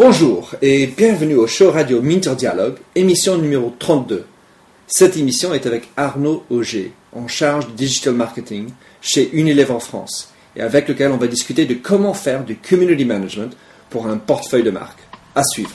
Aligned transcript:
Bonjour 0.00 0.54
et 0.62 0.86
bienvenue 0.86 1.34
au 1.34 1.48
show 1.48 1.72
radio 1.72 2.00
Minter 2.00 2.36
Dialogue, 2.36 2.76
émission 2.94 3.36
numéro 3.36 3.74
32. 3.80 4.26
Cette 4.86 5.16
émission 5.16 5.52
est 5.52 5.66
avec 5.66 5.88
Arnaud 5.96 6.44
Auger, 6.50 6.92
en 7.12 7.26
charge 7.26 7.66
du 7.66 7.72
digital 7.72 8.14
marketing 8.14 8.68
chez 9.00 9.28
Unilever 9.32 9.72
en 9.72 9.80
France, 9.80 10.32
et 10.54 10.60
avec 10.60 10.86
lequel 10.86 11.10
on 11.10 11.16
va 11.16 11.26
discuter 11.26 11.66
de 11.66 11.74
comment 11.74 12.14
faire 12.14 12.44
du 12.44 12.54
community 12.54 13.04
management 13.04 13.56
pour 13.90 14.06
un 14.06 14.18
portefeuille 14.18 14.62
de 14.62 14.70
marque. 14.70 15.00
À 15.34 15.42
suivre. 15.42 15.74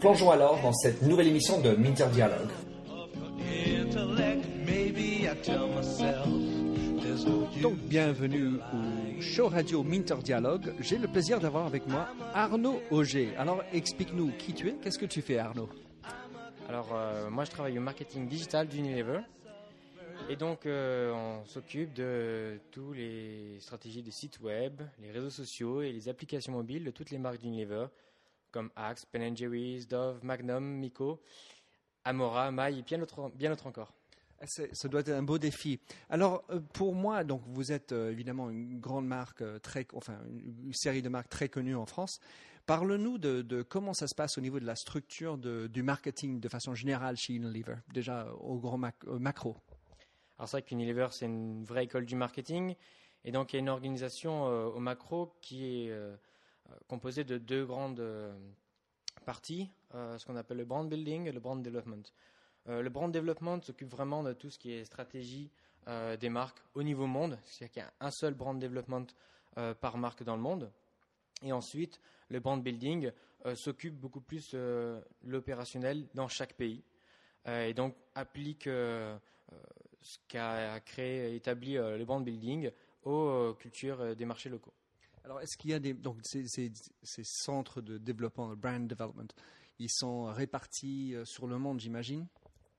Plongeons 0.00 0.30
alors 0.30 0.58
dans 0.62 0.72
cette 0.72 1.02
nouvelle 1.02 1.28
émission 1.28 1.60
de 1.60 1.72
Minter 1.72 2.06
Dialogue. 2.12 2.48
Donc, 7.60 7.74
bienvenue 7.80 8.56
au 8.72 9.20
show 9.20 9.48
radio 9.48 9.82
Minter 9.82 10.16
Dialogue. 10.24 10.72
J'ai 10.80 10.96
le 10.96 11.06
plaisir 11.06 11.38
d'avoir 11.38 11.66
avec 11.66 11.86
moi 11.86 12.08
Arnaud 12.32 12.80
Auger. 12.90 13.36
Alors, 13.36 13.62
explique-nous 13.74 14.32
qui 14.38 14.54
tu 14.54 14.68
es, 14.68 14.72
qu'est-ce 14.82 14.98
que 14.98 15.04
tu 15.04 15.20
fais, 15.20 15.36
Arnaud? 15.36 15.68
Alors, 16.66 16.88
euh, 16.94 17.28
moi, 17.28 17.44
je 17.44 17.50
travaille 17.50 17.78
au 17.78 17.82
marketing 17.82 18.26
digital 18.26 18.68
d'Unilever. 18.68 19.20
Et 20.30 20.36
donc, 20.36 20.64
euh, 20.64 21.12
on 21.12 21.44
s'occupe 21.44 21.92
de 21.92 22.58
toutes 22.70 22.96
les 22.96 23.58
stratégies 23.60 24.02
des 24.02 24.12
sites 24.12 24.40
web, 24.40 24.80
les 25.02 25.10
réseaux 25.10 25.30
sociaux 25.30 25.82
et 25.82 25.92
les 25.92 26.08
applications 26.08 26.52
mobiles 26.52 26.84
de 26.84 26.90
toutes 26.90 27.10
les 27.10 27.18
marques 27.18 27.40
d'Unilever, 27.40 27.86
comme 28.50 28.70
Axe, 28.76 29.06
Ben 29.12 29.36
Jerry's, 29.36 29.86
Dove, 29.88 30.22
Magnum, 30.24 30.64
Miko, 30.64 31.20
Amora, 32.04 32.50
Maille 32.50 32.78
et 32.80 32.82
bien 32.82 32.98
d'autres 32.98 33.30
bien 33.34 33.50
d'autres 33.50 33.66
encore. 33.66 33.92
C'est- 34.46 34.74
Ça 34.74 34.88
doit 34.88 35.00
être 35.00 35.10
un 35.10 35.22
beau 35.22 35.36
défi. 35.38 35.80
Alors, 36.08 36.42
euh, 36.50 36.60
pour 36.72 36.94
moi, 36.94 37.24
donc 37.24 37.42
vous 37.46 37.72
êtes 37.72 37.92
euh, 37.92 38.10
évidemment 38.10 38.48
une 38.48 38.80
grande 38.80 39.06
marque, 39.06 39.42
euh, 39.42 39.58
très, 39.58 39.86
enfin 39.92 40.18
une 40.30 40.64
une 40.68 40.72
série 40.72 41.02
de 41.02 41.10
marques 41.10 41.28
très 41.28 41.48
connues 41.50 41.76
en 41.76 41.84
France. 41.84 42.20
Parle-nous 42.64 43.18
de, 43.18 43.42
de 43.42 43.62
comment 43.62 43.92
ça 43.92 44.06
se 44.06 44.14
passe 44.14 44.38
au 44.38 44.40
niveau 44.40 44.58
de 44.60 44.64
la 44.64 44.76
structure 44.76 45.36
de- 45.36 45.66
du 45.66 45.82
marketing 45.82 46.40
de 46.40 46.48
façon 46.48 46.74
générale 46.74 47.16
chez 47.16 47.34
Unilever, 47.34 47.76
déjà 47.92 48.32
au 48.40 48.58
grand 48.58 48.78
mac- 48.78 49.04
au 49.06 49.18
macro. 49.18 49.56
Alors, 50.38 50.48
c'est 50.48 50.56
vrai 50.58 50.62
qu'Unilever, 50.62 51.08
c'est 51.10 51.26
une 51.26 51.64
vraie 51.64 51.84
école 51.84 52.06
du 52.06 52.16
marketing. 52.16 52.74
Et 53.24 53.32
donc, 53.32 53.52
il 53.52 53.56
y 53.56 53.58
a 53.58 53.60
une 53.60 53.68
organisation 53.68 54.46
euh, 54.48 54.66
au 54.68 54.78
macro 54.78 55.34
qui 55.42 55.84
est 55.84 55.90
euh, 55.90 56.16
euh, 56.70 56.74
composée 56.88 57.24
de 57.24 57.38
deux 57.38 57.64
grandes 57.64 58.00
euh, 58.00 58.32
parties, 59.24 59.70
euh, 59.94 60.18
ce 60.18 60.26
qu'on 60.26 60.36
appelle 60.36 60.58
le 60.58 60.64
brand 60.64 60.88
building 60.88 61.26
et 61.26 61.32
le 61.32 61.40
brand 61.40 61.62
development. 61.62 62.12
Le 62.66 62.88
brand 62.90 63.10
development 63.10 63.62
s'occupe 63.62 63.90
vraiment 63.90 64.22
de 64.22 64.34
tout 64.34 64.50
ce 64.50 64.58
qui 64.58 64.72
est 64.72 64.84
stratégie 64.84 65.50
des 66.20 66.28
marques 66.28 66.62
au 66.74 66.82
niveau 66.82 67.06
monde, 67.06 67.38
c'est-à-dire 67.42 67.72
qu'il 67.72 67.82
y 67.82 67.84
a 67.84 67.92
un 68.06 68.10
seul 68.10 68.34
brand 68.34 68.60
development 68.60 69.06
par 69.80 69.96
marque 69.96 70.22
dans 70.22 70.36
le 70.36 70.42
monde. 70.42 70.70
Et 71.42 71.52
ensuite, 71.52 72.00
le 72.28 72.38
brand 72.38 72.62
building 72.62 73.10
s'occupe 73.54 73.94
beaucoup 73.94 74.20
plus 74.20 74.50
de 74.50 75.00
l'opérationnel 75.24 76.06
dans 76.14 76.28
chaque 76.28 76.52
pays. 76.52 76.84
Et 77.46 77.72
donc 77.72 77.96
applique 78.14 78.68
ce 80.00 80.18
qu'a 80.28 80.80
créé, 80.80 81.34
établi 81.34 81.76
euh, 81.76 81.96
le 81.96 82.04
brand 82.04 82.24
building 82.24 82.70
aux 83.04 83.54
cultures 83.58 84.14
des 84.16 84.24
marchés 84.24 84.48
locaux. 84.48 84.74
Alors, 85.24 85.40
est-ce 85.40 85.56
qu'il 85.56 85.70
y 85.70 85.74
a 85.74 85.78
des 85.78 85.92
donc 85.92 86.18
ces, 86.22 86.48
centres 87.24 87.80
de 87.80 87.98
développement, 87.98 88.48
de 88.48 88.54
brand 88.54 88.86
development, 88.86 89.28
ils 89.78 89.90
sont 89.90 90.24
répartis 90.24 91.14
euh, 91.14 91.24
sur 91.24 91.46
le 91.46 91.58
monde, 91.58 91.80
j'imagine? 91.80 92.26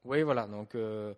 Oui, 0.06 0.24
voilà. 0.24 0.48
Donc, 0.48 0.76
euh, 0.76 1.14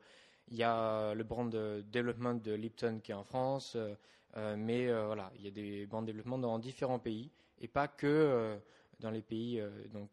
il 0.50 0.58
y 0.58 0.64
a 0.64 1.14
le 1.14 1.24
brand 1.24 1.50
de 1.50 1.84
development 1.92 2.36
de 2.36 2.54
Lipton 2.54 3.00
qui 3.02 3.12
est 3.12 3.16
en 3.16 3.24
France, 3.24 3.78
euh, 3.78 4.56
mais 4.58 4.92
voilà, 4.92 5.32
il 5.36 5.46
y 5.46 5.48
a 5.48 5.52
des 5.52 5.86
brands 5.86 6.02
de 6.02 6.08
développement 6.08 6.38
dans 6.38 6.60
différents 6.60 7.00
pays 7.00 7.32
et 7.60 7.68
pas 7.68 7.88
que 7.88 8.60
dans 9.00 9.12
les 9.12 9.22
pays 9.22 9.64
donc 9.94 10.10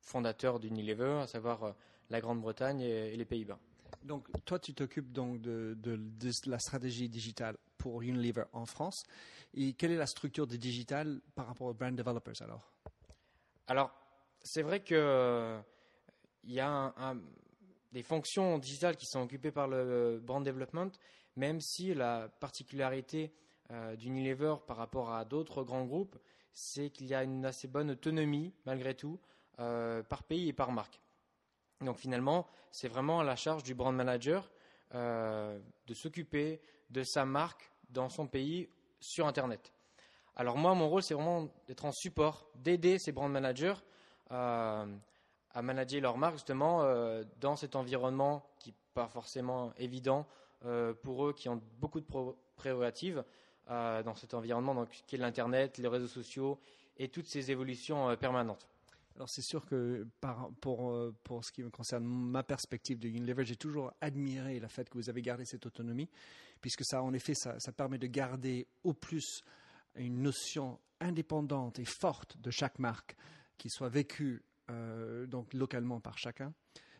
fondateurs 0.00 0.60
d'Unilever, 0.60 1.20
à 1.22 1.26
savoir 1.26 1.74
la 2.10 2.20
Grande-Bretagne 2.20 2.80
et, 2.80 3.14
et 3.14 3.16
les 3.16 3.24
Pays-Bas. 3.24 3.58
Donc, 4.04 4.28
toi, 4.44 4.58
tu 4.58 4.74
t'occupes 4.74 5.12
donc 5.12 5.40
de, 5.40 5.76
la 6.46 6.58
stratégie 6.58 7.08
digitale 7.08 7.56
pour 7.78 8.02
Unilever 8.02 8.44
en 8.52 8.66
France. 8.66 9.04
Et 9.54 9.74
quelle 9.74 9.92
est 9.92 9.96
la 9.96 10.06
structure 10.06 10.46
du 10.46 10.58
digital 10.58 11.20
par 11.34 11.46
rapport 11.46 11.68
aux 11.68 11.74
brand 11.74 11.94
developers 11.94 12.40
alors? 12.40 12.72
Alors, 13.66 13.92
c'est 14.40 14.62
vrai 14.62 14.80
que 14.80 14.94
euh, 14.94 15.60
il 16.42 16.52
y 16.52 16.60
a 16.60 16.92
des 17.92 18.02
fonctions 18.02 18.58
digitales 18.58 18.96
qui 18.96 19.06
sont 19.06 19.20
occupées 19.20 19.52
par 19.52 19.68
le 19.68 20.20
brand 20.22 20.44
development, 20.44 20.90
même 21.36 21.60
si 21.60 21.94
la 21.94 22.28
particularité 22.28 23.32
euh, 23.70 23.96
d'Unilever 23.96 24.56
par 24.66 24.76
rapport 24.76 25.12
à 25.12 25.24
d'autres 25.24 25.62
grands 25.62 25.84
groupes, 25.84 26.18
c'est 26.52 26.90
qu'il 26.90 27.06
y 27.06 27.14
a 27.14 27.22
une 27.22 27.44
assez 27.44 27.68
bonne 27.68 27.90
autonomie, 27.90 28.52
malgré 28.66 28.94
tout, 28.94 29.18
euh, 29.58 30.02
par 30.02 30.24
pays 30.24 30.48
et 30.48 30.52
par 30.52 30.72
marque. 30.72 31.01
Donc 31.82 31.98
finalement, 31.98 32.46
c'est 32.70 32.88
vraiment 32.88 33.20
à 33.20 33.24
la 33.24 33.36
charge 33.36 33.62
du 33.62 33.74
brand 33.74 33.94
manager 33.94 34.50
euh, 34.94 35.58
de 35.86 35.94
s'occuper 35.94 36.60
de 36.90 37.02
sa 37.02 37.24
marque 37.24 37.70
dans 37.90 38.08
son 38.08 38.26
pays 38.26 38.68
sur 39.00 39.26
Internet. 39.26 39.72
Alors 40.36 40.56
moi, 40.56 40.74
mon 40.74 40.88
rôle, 40.88 41.02
c'est 41.02 41.14
vraiment 41.14 41.48
d'être 41.66 41.84
en 41.84 41.92
support, 41.92 42.48
d'aider 42.54 42.98
ces 42.98 43.12
brand 43.12 43.30
managers 43.30 43.74
euh, 44.30 44.86
à 45.50 45.62
manager 45.62 46.00
leur 46.00 46.16
marque 46.16 46.34
justement 46.34 46.82
euh, 46.82 47.24
dans 47.40 47.56
cet 47.56 47.76
environnement 47.76 48.46
qui 48.58 48.70
n'est 48.70 48.76
pas 48.94 49.08
forcément 49.08 49.72
évident 49.76 50.26
pour 51.02 51.26
eux, 51.26 51.32
qui 51.32 51.48
ont 51.48 51.60
beaucoup 51.80 51.98
de 51.98 52.06
prérogatives 52.54 53.24
dans 53.66 54.14
cet 54.14 54.32
environnement, 54.32 54.76
donc, 54.76 54.90
qui 55.08 55.16
est 55.16 55.18
l'Internet, 55.18 55.76
les 55.78 55.88
réseaux 55.88 56.06
sociaux 56.06 56.60
et 56.98 57.08
toutes 57.08 57.26
ces 57.26 57.50
évolutions 57.50 58.14
permanentes. 58.16 58.68
Alors, 59.16 59.28
c'est 59.28 59.42
sûr 59.42 59.66
que 59.66 60.06
euh, 60.24 61.12
pour 61.22 61.44
ce 61.44 61.52
qui 61.52 61.62
me 61.62 61.70
concerne 61.70 62.04
ma 62.04 62.42
perspective 62.42 62.98
de 62.98 63.08
Unilever, 63.08 63.44
j'ai 63.44 63.56
toujours 63.56 63.92
admiré 64.00 64.58
le 64.58 64.68
fait 64.68 64.88
que 64.88 64.98
vous 64.98 65.10
avez 65.10 65.22
gardé 65.22 65.44
cette 65.44 65.66
autonomie, 65.66 66.08
puisque 66.60 66.84
ça, 66.84 67.02
en 67.02 67.12
effet, 67.12 67.34
ça, 67.34 67.58
ça 67.60 67.72
permet 67.72 67.98
de 67.98 68.06
garder 68.06 68.66
au 68.84 68.94
plus 68.94 69.42
une 69.96 70.22
notion 70.22 70.80
indépendante 71.00 71.78
et 71.78 71.84
forte 71.84 72.38
de 72.38 72.50
chaque 72.50 72.78
marque 72.78 73.16
qui 73.58 73.68
soit 73.68 73.88
vécue 73.88 74.42
euh, 74.70 75.26
donc 75.26 75.52
localement 75.54 76.00
par 76.00 76.18
chacun. 76.18 76.54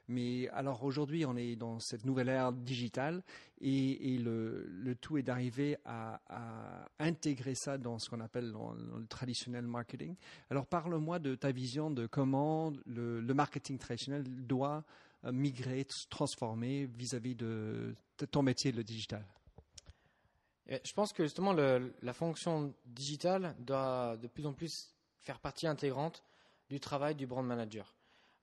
Mais 0.09 0.49
alors 0.49 0.83
aujourd'hui, 0.83 1.25
on 1.25 1.37
est 1.37 1.57
dans 1.57 1.79
cette 1.79 2.05
nouvelle 2.05 2.29
ère 2.29 2.53
digitale 2.53 3.23
et, 3.61 4.19
le, 4.19 4.97
tout 5.01 5.17
est 5.17 5.23
d'arriver 5.23 5.77
à, 5.85 6.21
intégrer 6.99 7.55
ça 7.55 7.79
dans 7.79 7.99
ce 7.99 8.11
qu'on 8.11 8.21
appelle 8.21 8.53
le 8.53 9.07
traditionnel 9.07 9.67
marketing. 9.67 10.17
Alors 10.51 10.67
parle-moi 10.67 11.19
de 11.19 11.35
ta 11.35 11.53
vision 11.53 11.91
de 11.91 12.07
comment 12.07 12.73
le, 12.87 13.21
marketing 13.33 13.79
traditionnel 13.79 14.25
doit 14.47 14.85
euh, 15.25 15.33
migrer, 15.33 15.87
se 15.89 16.07
transformer 16.09 16.87
vis-à-vis 16.87 17.35
de, 17.35 17.95
ton 18.31 18.43
métier, 18.43 18.73
le 18.73 18.85
digital. 18.85 19.25
Je 20.69 20.93
pense 20.93 21.13
que 21.13 21.25
justement 21.25 21.53
la 21.53 22.13
fonction 22.13 22.73
digitale 22.87 23.55
doit 23.59 24.17
de 24.17 24.27
plus 24.29 24.47
en 24.47 24.53
plus 24.53 24.95
faire 25.21 25.39
partie 25.39 25.67
intégrante 25.67 26.23
du 26.69 26.81
travail 26.81 27.15
du 27.15 27.27
brand 27.27 27.45
manager. 27.45 27.95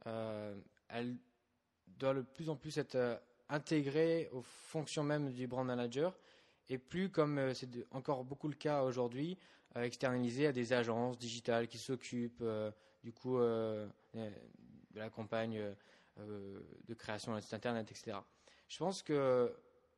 Euh, 0.07 0.55
elle 0.89 1.17
doit 1.97 2.13
de 2.13 2.21
plus 2.21 2.50
en 2.50 2.56
plus 2.56 2.77
être 2.77 2.95
euh, 2.95 3.18
intégrée 3.50 4.30
aux 4.31 4.41
fonctions 4.41 5.03
même 5.03 5.31
du 5.31 5.47
brand 5.47 5.65
manager 5.65 6.18
et 6.69 6.77
plus 6.77 7.09
comme 7.09 7.38
euh, 7.38 7.53
c'est 7.53 7.69
de- 7.69 7.86
encore 7.91 8.24
beaucoup 8.24 8.47
le 8.47 8.56
cas 8.56 8.83
aujourd'hui, 8.83 9.38
euh, 9.75 9.83
externalisée 9.83 10.47
à 10.47 10.51
des 10.51 10.74
agences 10.74 11.18
digitales 11.18 11.68
qui 11.68 11.77
s'occupent 11.77 12.44
du 13.03 13.13
coup 13.13 13.38
de 13.39 13.88
la 14.95 15.09
campagne 15.09 15.62
de 16.18 16.94
création 16.95 17.33
d'un 17.33 17.41
site 17.41 17.53
internet, 17.53 17.89
etc. 17.91 18.18
Je 18.68 18.77
pense 18.77 19.01
que 19.03 19.56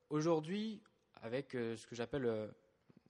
aujourd'hui, 0.09 0.81
avec 1.21 1.51
ce 1.53 1.87
que 1.87 1.95
j'appelle 1.95 2.51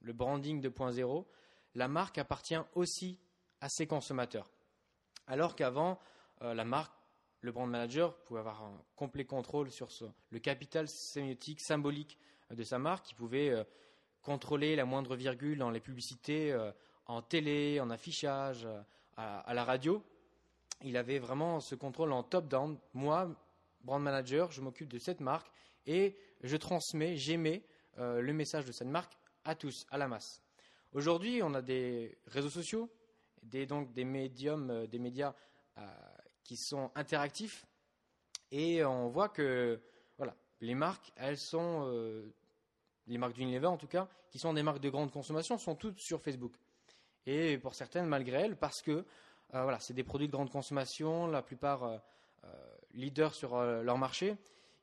le 0.00 0.12
branding 0.12 0.62
2.0, 0.62 1.26
la 1.74 1.88
marque 1.88 2.18
appartient 2.18 2.56
aussi 2.74 3.18
à 3.60 3.68
ses 3.68 3.86
consommateurs. 3.86 4.50
Alors 5.26 5.54
qu'avant, 5.56 5.98
la 6.40 6.64
marque, 6.64 6.94
le 7.42 7.50
brand 7.52 7.68
manager 7.68 8.14
pouvait 8.18 8.40
avoir 8.40 8.62
un 8.62 8.80
complet 8.96 9.24
contrôle 9.24 9.70
sur 9.70 9.88
le 10.30 10.38
capital 10.38 10.88
sémiotique, 10.88 11.60
symbolique 11.60 12.18
euh, 12.50 12.54
de 12.54 12.62
sa 12.62 12.78
marque. 12.78 13.10
Il 13.10 13.16
pouvait 13.16 13.50
euh, 13.50 13.64
contrôler 14.22 14.76
la 14.76 14.84
moindre 14.84 15.16
virgule 15.16 15.58
dans 15.58 15.70
les 15.70 15.80
publicités 15.80 16.56
en 17.06 17.22
télé, 17.22 17.80
en 17.80 17.90
affichage, 17.90 18.68
à, 19.16 19.52
la 19.52 19.64
radio. 19.64 20.00
Il 20.82 20.96
avait 20.96 21.18
vraiment 21.18 21.58
ce 21.58 21.74
contrôle 21.74 22.12
en 22.12 22.22
top-down. 22.22 22.78
Moi, 22.94 23.28
brand 23.82 24.00
manager, 24.00 24.52
je 24.52 24.60
m'occupe 24.60 24.88
de 24.88 25.00
cette 25.00 25.18
marque 25.18 25.50
et 25.86 26.16
je 26.44 26.56
transmets, 26.56 27.16
j'émets 27.16 27.64
le 27.98 28.32
message 28.32 28.64
de 28.64 28.70
cette 28.70 28.86
marque 28.86 29.18
à 29.44 29.56
tous, 29.56 29.86
à 29.90 29.98
la 29.98 30.06
masse. 30.06 30.40
Aujourd'hui, 30.92 31.42
on 31.42 31.52
a 31.54 31.62
des 31.62 32.16
réseaux 32.28 32.48
sociaux, 32.48 32.88
des, 33.42 33.66
donc 33.66 33.92
des 33.92 34.04
médiums, 34.04 34.86
des 34.86 35.00
médias 35.00 35.34
qui 36.44 36.56
sont 36.56 36.90
interactifs, 36.94 37.66
et 38.52 38.84
on 38.84 39.08
voit 39.08 39.30
que 39.30 39.80
voilà, 40.18 40.36
les 40.60 40.74
marques, 40.74 41.10
elles 41.16 41.38
sont, 41.38 41.86
euh, 41.86 42.34
les 43.06 43.16
marques 43.16 43.32
d'Unilever 43.32 43.66
en 43.66 43.78
tout 43.78 43.86
cas, 43.86 44.08
qui 44.30 44.38
sont 44.38 44.52
des 44.52 44.62
marques 44.62 44.80
de 44.80 44.90
grande 44.90 45.10
consommation, 45.10 45.56
sont 45.58 45.74
toutes 45.74 45.98
sur 45.98 46.20
Facebook. 46.20 46.52
Et 47.24 47.56
pour 47.58 47.74
certaines, 47.74 48.06
malgré 48.06 48.42
elles, 48.42 48.56
parce 48.56 48.82
que 48.82 48.90
euh, 49.54 49.62
voilà, 49.62 49.80
c'est 49.80 49.94
des 49.94 50.04
produits 50.04 50.26
de 50.26 50.32
grande 50.32 50.50
consommation, 50.50 51.26
la 51.26 51.42
plupart 51.42 51.84
euh, 51.84 51.98
leaders 52.92 53.34
sur 53.34 53.58
leur 53.58 53.96
marché, 53.96 54.36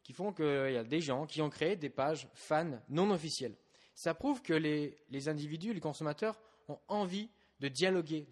qui 0.03 0.13
font 0.13 0.33
qu'il 0.33 0.71
y 0.71 0.77
a 0.77 0.83
des 0.83 1.01
gens 1.01 1.27
qui 1.27 1.41
ont 1.41 1.49
créé 1.49 1.75
des 1.75 1.89
pages 1.89 2.27
fans 2.33 2.79
non 2.89 3.11
officielles. 3.11 3.55
Ça 3.93 4.15
prouve 4.15 4.41
que 4.41 4.53
les, 4.53 4.97
les 5.09 5.29
individus, 5.29 5.73
les 5.73 5.79
consommateurs, 5.79 6.39
ont 6.69 6.79
envie 6.87 7.29
de 7.59 7.67
dialoguer, 7.67 8.27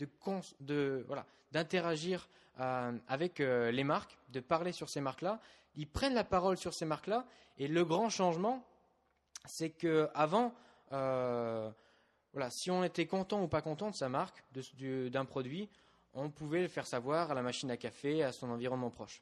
de, 0.60 1.04
voilà, 1.08 1.26
d'interagir 1.52 2.28
euh, 2.60 2.98
avec 3.08 3.40
euh, 3.40 3.72
les 3.72 3.84
marques, 3.84 4.18
de 4.30 4.40
parler 4.40 4.72
sur 4.72 4.90
ces 4.90 5.02
marques-là. 5.02 5.40
Ils 5.76 5.88
prennent 5.88 6.14
la 6.14 6.24
parole 6.24 6.58
sur 6.58 6.74
ces 6.74 6.86
marques-là. 6.86 7.26
Et 7.58 7.68
le 7.68 7.86
grand 7.86 8.10
changement, 8.10 8.66
c'est 9.46 9.70
qu'avant, 9.70 10.54
euh, 10.92 11.70
voilà, 12.34 12.50
si 12.50 12.72
on 12.72 12.84
était 12.84 13.06
content 13.06 13.44
ou 13.44 13.48
pas 13.48 13.62
content 13.62 13.90
de 13.90 13.96
sa 13.96 14.10
marque, 14.10 14.44
d'un 14.82 15.26
produit, 15.26 15.70
on 16.14 16.30
pouvait 16.30 16.62
le 16.62 16.68
faire 16.68 16.88
savoir 16.88 17.32
à 17.32 17.34
la 17.34 17.42
machine 17.42 17.70
à 17.70 17.78
café, 17.78 18.24
à 18.24 18.32
son 18.32 18.50
environnement 18.50 18.90
proche. 18.90 19.22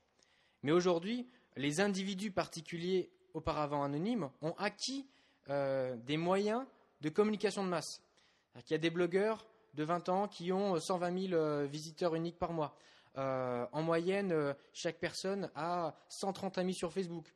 Mais 0.64 0.72
aujourd'hui, 0.72 1.28
les 1.58 1.82
individus 1.82 2.32
particuliers, 2.32 3.12
auparavant 3.34 3.84
anonymes, 3.84 4.30
ont 4.42 4.54
acquis 4.58 5.06
des 5.48 6.18
moyens 6.18 6.66
de 7.02 7.10
communication 7.10 7.64
de 7.64 7.70
masse. 7.70 8.02
Il 8.56 8.72
y 8.72 8.74
a 8.74 8.78
des 8.78 8.90
blogueurs 8.90 9.46
de 9.76 9.84
20 9.84 10.10
ans 10.10 10.28
qui 10.28 10.52
ont 10.52 10.80
120 10.80 11.30
000 11.30 11.68
visiteurs 11.68 12.16
uniques 12.16 12.40
par 12.40 12.54
mois. 12.54 12.78
Euh, 13.18 13.66
en 13.72 13.82
moyenne, 13.82 14.32
euh, 14.34 14.54
chaque 14.74 15.00
personne 15.00 15.50
a 15.56 15.96
130 16.10 16.58
amis 16.58 16.74
sur 16.74 16.92
Facebook. 16.92 17.34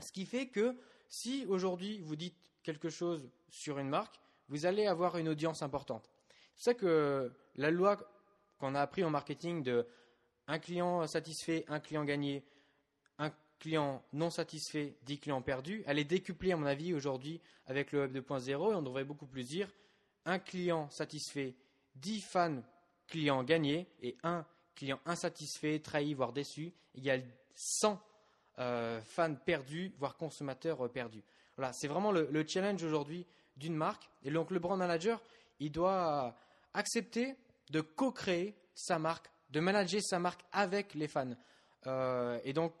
Ce 0.00 0.10
qui 0.10 0.24
fait 0.24 0.48
que 0.48 0.76
si 1.08 1.44
aujourd'hui 1.46 2.00
vous 2.00 2.16
dites 2.16 2.36
quelque 2.62 2.88
chose 2.88 3.28
sur 3.50 3.78
une 3.78 3.88
marque, 3.88 4.18
vous 4.48 4.64
allez 4.64 4.86
avoir 4.86 5.18
une 5.18 5.28
audience 5.28 5.62
importante. 5.62 6.10
C'est 6.56 6.64
ça 6.64 6.74
que 6.74 7.32
la 7.56 7.70
loi 7.70 7.98
qu'on 8.58 8.74
a 8.74 8.80
appris 8.80 9.04
en 9.04 9.10
marketing 9.10 9.62
de 9.62 9.86
un 10.46 10.58
client 10.58 11.06
satisfait, 11.06 11.64
un 11.68 11.80
client 11.80 12.04
gagné, 12.04 12.44
un 13.18 13.30
client 13.58 14.02
non 14.12 14.30
satisfait, 14.30 14.96
10 15.02 15.18
clients 15.18 15.42
perdus, 15.42 15.82
elle 15.86 15.98
est 15.98 16.04
décuplée 16.04 16.52
à 16.52 16.56
mon 16.56 16.66
avis 16.66 16.94
aujourd'hui 16.94 17.40
avec 17.66 17.92
le 17.92 18.00
Web 18.00 18.16
2.0 18.16 18.48
et 18.48 18.74
on 18.74 18.82
devrait 18.82 19.04
beaucoup 19.04 19.26
plus 19.26 19.44
dire 19.44 19.70
un 20.24 20.38
client 20.38 20.88
satisfait, 20.90 21.54
10 21.96 22.20
fans 22.20 22.62
clients 23.06 23.42
gagnés 23.42 23.86
et 24.02 24.16
un 24.22 24.44
clients 24.74 25.00
insatisfaits, 25.06 25.80
trahis, 25.82 26.14
voire 26.14 26.32
y 26.96 27.10
a 27.10 27.18
100 27.54 28.00
euh, 28.58 29.00
fans 29.02 29.34
perdus, 29.34 29.92
voire 29.98 30.16
consommateurs 30.16 30.84
euh, 30.84 30.88
perdus. 30.88 31.22
Voilà, 31.56 31.72
c'est 31.72 31.88
vraiment 31.88 32.12
le, 32.12 32.44
challenge 32.46 32.82
aujourd'hui 32.82 33.26
d'une 33.56 33.76
marque. 33.76 34.08
Et 34.24 34.30
donc 34.30 34.50
le 34.50 34.58
brand 34.58 34.78
manager, 34.78 35.22
il 35.60 35.70
doit 35.70 36.36
accepter 36.72 37.36
de 37.70 37.80
co-créer 37.80 38.56
sa 38.74 38.98
marque, 38.98 39.30
de 39.50 39.60
manager 39.60 40.02
sa 40.02 40.18
marque 40.18 40.44
avec 40.52 40.94
les 40.94 41.08
fans. 41.08 41.34
Euh, 41.86 42.38
et 42.44 42.52
donc, 42.52 42.74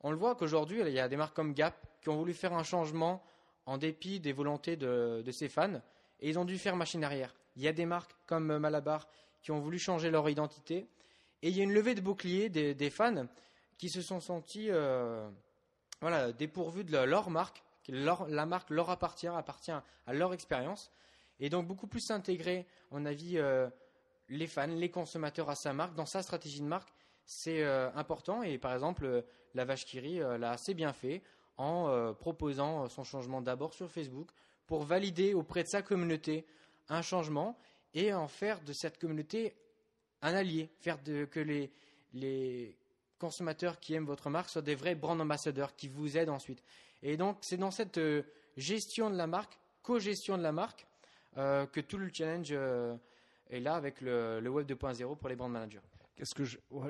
on 0.00 0.10
le 0.10 0.16
voit 0.16 0.34
qu'aujourd'hui, 0.34 0.80
il 0.80 0.92
y 0.92 1.00
a 1.00 1.08
des 1.08 1.16
marques 1.16 1.34
comme 1.34 1.54
Gap 1.54 1.74
qui 2.02 2.08
ont 2.08 2.16
voulu 2.16 2.34
faire 2.34 2.52
un 2.52 2.64
changement 2.64 3.22
en 3.64 3.78
dépit 3.78 4.20
des 4.20 4.32
volontés 4.32 4.76
de, 4.76 5.22
de 5.24 5.30
ses 5.30 5.48
fans, 5.48 5.80
et 6.22 6.30
ils 6.30 6.38
ont 6.38 6.44
dû 6.44 6.56
faire 6.56 6.76
machine 6.76 7.04
arrière. 7.04 7.34
Il 7.56 7.62
y 7.62 7.68
a 7.68 7.72
des 7.72 7.84
marques 7.84 8.14
comme 8.26 8.56
Malabar 8.56 9.08
qui 9.42 9.50
ont 9.50 9.58
voulu 9.58 9.78
changer 9.78 10.10
leur 10.10 10.30
identité, 10.30 10.88
et 11.42 11.48
il 11.48 11.56
y 11.56 11.60
a 11.60 11.64
une 11.64 11.74
levée 11.74 11.94
de 11.94 12.00
bouclier 12.00 12.48
des, 12.48 12.90
fans 12.90 13.26
qui 13.76 13.90
se 13.90 14.00
sont 14.00 14.20
sentis 14.20 14.68
euh, 14.70 15.28
voilà, 16.00 16.32
dépourvus 16.32 16.84
de 16.84 16.96
leur 16.96 17.28
marque. 17.28 17.62
la 17.88 18.46
marque 18.46 18.70
leur 18.70 18.88
appartient, 18.90 19.26
appartient 19.26 19.72
à 19.72 20.12
leur 20.12 20.32
expérience. 20.32 20.92
Et 21.40 21.50
donc 21.50 21.66
beaucoup 21.66 21.88
plus 21.88 22.00
s'intégrer, 22.00 22.66
on 22.92 23.04
avis, 23.04 23.38
euh, 23.38 23.68
les 24.28 24.46
fans, 24.46 24.68
les 24.68 24.90
consommateurs 24.90 25.50
à 25.50 25.56
sa 25.56 25.72
marque, 25.72 25.96
dans 25.96 26.06
sa 26.06 26.22
stratégie 26.22 26.60
de 26.60 26.66
marque, 26.66 26.92
c'est 27.24 27.64
euh, 27.64 27.90
important. 27.96 28.44
Et 28.44 28.58
par 28.58 28.72
exemple, 28.72 29.24
la 29.54 29.64
vache 29.64 29.84
Kiri 29.84 30.20
l'a 30.20 30.52
assez 30.52 30.74
bien 30.74 30.92
fait 30.92 31.20
en 31.58 32.14
proposant 32.14 32.88
son 32.88 33.04
changement 33.04 33.42
d'abord 33.42 33.74
sur 33.74 33.90
Facebook 33.90 34.30
pour 34.66 34.84
valider 34.84 35.34
auprès 35.34 35.62
de 35.62 35.68
sa 35.68 35.82
communauté 35.82 36.46
un 36.88 37.02
changement 37.02 37.58
et 37.94 38.12
en 38.12 38.28
faire 38.28 38.60
de 38.62 38.72
cette 38.72 38.98
communauté 38.98 39.54
un 40.22 40.34
allié, 40.34 40.70
faire 40.80 40.98
que 41.02 41.40
les, 41.40 42.76
consommateurs 43.18 43.78
qui 43.78 43.94
aiment 43.94 44.06
votre 44.06 44.30
marque 44.30 44.50
soient 44.50 44.62
des 44.62 44.74
vrais 44.74 44.96
brand 44.96 45.20
ambassadeurs 45.20 45.76
qui 45.76 45.86
vous 45.86 46.16
aident 46.16 46.30
ensuite. 46.30 46.62
Et 47.04 47.16
donc, 47.16 47.38
c'est 47.40 47.56
dans 47.56 47.70
cette 47.70 47.98
euh, 47.98 48.22
gestion 48.56 49.10
de 49.10 49.16
la 49.16 49.28
marque, 49.28 49.58
co-gestion 49.82 50.36
de 50.36 50.42
la 50.42 50.50
marque, 50.50 50.86
euh, 51.36 51.66
que 51.66 51.80
tout 51.80 51.98
le 51.98 52.10
challenge 52.12 52.48
euh, 52.50 52.96
est 53.48 53.60
là 53.60 53.74
avec 53.74 54.00
le, 54.00 54.40
Web 54.48 54.68
2.0 54.68 55.16
pour 55.16 55.28
les 55.28 55.36
brand 55.36 55.50
managers. 55.50 55.80
Qu'est-ce 56.22 56.36
que 56.36 56.44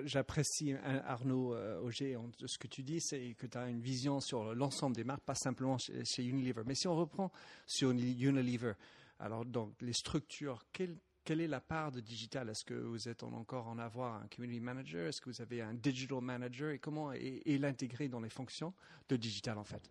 j'apprécie, 0.05 0.73
hein, 0.73 1.01
Arnaud 1.07 1.57
Auger, 1.83 2.19
de 2.39 2.47
ce 2.47 2.59
que 2.59 2.67
tu 2.67 2.83
dis, 2.83 3.01
c'est 3.01 3.33
que 3.33 3.47
tu 3.47 3.57
as 3.57 3.67
une 3.67 3.81
vision 3.81 4.21
sur 4.21 4.55
l'ensemble 4.55 4.95
des 4.95 5.05
marques, 5.05 5.25
pas 5.25 5.35
simplement 5.35 5.79
chez, 5.79 6.23
Unilever. 6.23 6.65
Mais 6.67 6.75
si 6.75 6.87
on 6.87 6.95
reprend 6.95 7.33
sur 7.67 7.93
Unilever, 7.93 8.75
alors 9.19 9.47
donc 9.47 9.73
les 9.81 9.95
structures, 9.95 10.67
quelle 10.71 11.41
est 11.41 11.49
la 11.49 11.63
part 11.63 11.93
de 11.93 12.01
digital? 12.01 12.51
Est-ce 12.51 12.63
que 12.63 12.75
vous 12.75 13.09
êtes 13.09 13.23
encore 13.23 13.69
en 13.69 13.79
avoir 13.79 14.17
un 14.17 14.27
community 14.29 14.61
manager? 14.61 15.07
Est-ce 15.07 15.23
que 15.23 15.31
vous 15.31 15.41
avez 15.41 15.63
un 15.63 15.73
digital 15.73 16.21
manager? 16.21 16.71
Et 16.71 16.79
comment 16.79 17.11
est, 17.15 17.59
l'intégrer 17.59 18.09
dans 18.09 18.21
les 18.21 18.29
fonctions 18.29 18.75
de 19.09 19.17
digital 19.17 19.57
en 19.57 19.65
fait? 19.65 19.91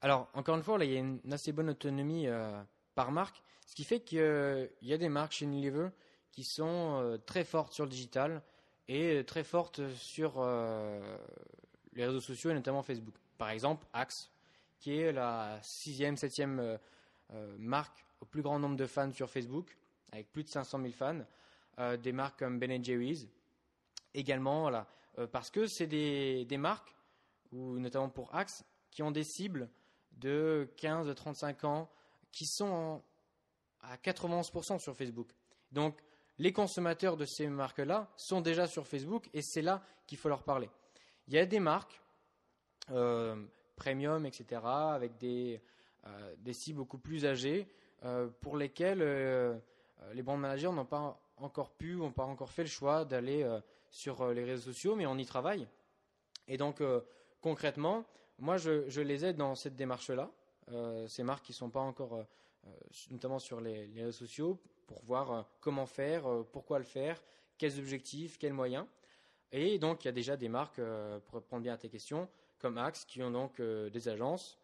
Alors, 0.00 0.28
encore 0.34 0.56
une 0.56 0.64
fois, 0.64 0.76
là, 0.76 0.86
il 0.86 0.90
y 0.90 0.96
a 0.96 0.98
une 0.98 1.20
assez 1.30 1.52
bonne 1.52 1.70
autonomie 1.70 2.26
euh, 2.26 2.60
par 2.96 3.12
marque, 3.12 3.44
ce 3.64 3.76
qui 3.76 3.84
fait 3.84 4.00
qu'il 4.00 4.18
y 4.82 4.92
a 4.92 4.98
des 4.98 5.08
marques 5.08 5.34
chez 5.34 5.44
Unilever 5.44 5.90
qui 6.32 6.44
sont 6.44 7.00
euh, 7.00 7.18
très 7.18 7.44
fortes 7.44 7.72
sur 7.72 7.84
le 7.84 7.90
digital 7.90 8.42
et 8.88 9.24
très 9.24 9.44
fortes 9.44 9.80
sur 9.94 10.34
euh, 10.38 11.00
les 11.94 12.06
réseaux 12.06 12.20
sociaux 12.20 12.50
et 12.50 12.54
notamment 12.54 12.82
Facebook. 12.82 13.14
Par 13.38 13.50
exemple, 13.50 13.86
Axe, 13.92 14.30
qui 14.78 14.98
est 14.98 15.12
la 15.12 15.58
sixième, 15.62 16.16
septième 16.16 16.78
marque 17.58 18.04
au 18.20 18.24
plus 18.24 18.42
grand 18.42 18.58
nombre 18.58 18.76
de 18.76 18.86
fans 18.86 19.12
sur 19.12 19.30
Facebook 19.30 19.76
avec 20.12 20.30
plus 20.32 20.44
de 20.44 20.48
500 20.48 20.80
000 20.80 20.92
fans, 20.92 21.20
euh, 21.78 21.96
des 21.96 22.12
marques 22.12 22.38
comme 22.38 22.58
Ben 22.58 22.84
Jerry's, 22.84 23.26
également, 24.14 24.62
voilà, 24.62 24.86
euh, 25.18 25.26
parce 25.26 25.50
que 25.50 25.66
c'est 25.66 25.86
des, 25.86 26.46
marques, 26.58 26.94
ou 27.52 27.78
notamment 27.78 28.08
pour 28.08 28.34
Axe, 28.34 28.64
qui 28.90 29.02
ont 29.02 29.10
des 29.10 29.24
cibles 29.24 29.70
de 30.12 30.68
15-35 30.76 31.66
ans, 31.66 31.90
qui 32.32 32.46
sont 32.46 33.02
à 33.82 33.96
91% 33.96 34.78
sur 34.78 34.96
Facebook. 34.96 35.30
Donc, 35.72 36.00
les 36.40 36.52
consommateurs 36.52 37.16
de 37.16 37.24
ces 37.24 37.46
marques-là 37.46 38.10
sont 38.16 38.40
déjà 38.40 38.66
sur 38.66 38.86
Facebook 38.86 39.28
et 39.32 39.42
c'est 39.42 39.62
là 39.62 39.82
qu'il 40.06 40.18
faut 40.18 40.28
leur 40.28 40.42
parler. 40.42 40.68
Il 41.28 41.34
y 41.34 41.38
a 41.38 41.46
des 41.46 41.60
marques 41.60 42.00
euh, 42.90 43.36
premium, 43.76 44.26
etc., 44.26 44.60
avec 44.64 45.16
des, 45.18 45.60
des 46.38 46.52
cibles 46.52 46.78
beaucoup 46.78 46.98
plus 46.98 47.24
âgées, 47.24 47.68
pour 48.40 48.56
lesquelles 48.56 49.02
euh, 50.02 50.12
les 50.14 50.22
brand 50.22 50.38
managers 50.38 50.72
n'ont 50.72 50.84
pas 50.84 51.20
encore 51.36 51.70
pu, 51.70 51.96
n'ont 51.96 52.12
pas 52.12 52.24
encore 52.24 52.50
fait 52.50 52.62
le 52.62 52.68
choix 52.68 53.04
d'aller 53.04 53.42
euh, 53.42 53.60
sur 53.90 54.20
euh, 54.22 54.34
les 54.34 54.44
réseaux 54.44 54.72
sociaux, 54.72 54.96
mais 54.96 55.06
on 55.06 55.16
y 55.18 55.26
travaille. 55.26 55.66
Et 56.48 56.56
donc, 56.56 56.82
concrètement, 57.40 58.04
moi, 58.40 58.56
je, 58.56 59.00
les 59.00 59.24
aide 59.24 59.36
dans 59.36 59.54
cette 59.54 59.76
démarche-là. 59.76 60.32
ces 61.06 61.22
marques 61.22 61.44
qui 61.44 61.52
ne 61.52 61.56
sont 61.56 61.70
pas 61.70 61.78
encore, 61.78 62.24
notamment 63.10 63.38
sur 63.38 63.60
les, 63.60 63.86
réseaux 63.94 64.12
sociaux, 64.12 64.58
pour 64.86 65.02
voir 65.04 65.48
comment 65.60 65.86
faire, 65.86 66.24
pourquoi 66.52 66.78
le 66.78 66.84
faire, 66.84 67.22
quels 67.58 67.78
objectifs, 67.78 68.38
quels 68.38 68.52
moyens. 68.52 68.86
Et 69.52 69.78
donc, 69.78 70.04
il 70.04 70.08
y 70.08 70.08
a 70.08 70.12
déjà 70.12 70.36
des 70.36 70.48
marques, 70.48 70.80
pour 71.24 71.34
répondre 71.34 71.62
bien 71.62 71.74
à 71.74 71.76
tes 71.76 71.88
questions, 71.88 72.28
comme 72.58 72.78
Axe, 72.78 73.04
qui 73.04 73.22
ont 73.22 73.30
donc 73.30 73.60
des 73.60 74.08
agences 74.08 74.58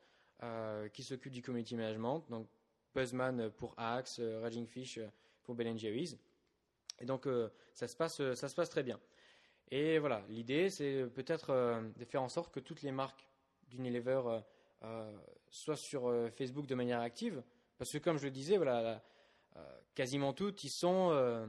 qui 0.93 1.03
s'occupent 1.03 1.33
du 1.33 1.43
community 1.43 1.77
management. 1.77 2.25
Donc, 2.29 2.49
Buzzman 2.95 3.51
pour 3.51 3.75
Axe, 3.77 4.21
Raging 4.21 4.67
Fish 4.67 4.99
pour 5.45 5.55
Ben 5.55 5.79
Jerry's. 5.79 6.17
Et 7.01 7.05
donc 7.05 7.27
euh, 7.27 7.49
ça, 7.73 7.87
se 7.89 7.97
passe, 7.97 8.35
ça 8.35 8.49
se 8.49 8.55
passe 8.55 8.71
très 8.71 8.83
bien. 8.83 8.99
Et 9.71 9.99
voilà, 9.99 10.25
l'idée 10.29 10.71
c'est 10.71 11.07
peut-être 11.15 11.51
euh, 11.51 11.83
de 11.97 12.05
faire 12.05 12.23
en 12.23 12.29
sorte 12.29 12.53
que 12.53 12.61
toutes 12.61 12.83
les 12.83 12.93
marques 12.93 13.29
d'Unilever 13.69 14.41
euh, 14.83 15.13
soient 15.51 15.77
sur 15.77 16.13
Facebook 16.33 16.67
de 16.67 16.75
manière 16.75 17.01
active. 17.01 17.43
Parce 17.79 17.93
que 17.93 17.99
comme 17.99 18.19
je 18.19 18.25
le 18.25 18.31
disais, 18.31 18.57
voilà, 18.57 19.03
quasiment 19.95 20.33
toutes, 20.33 20.65
ils 20.65 20.71
sont 20.71 21.49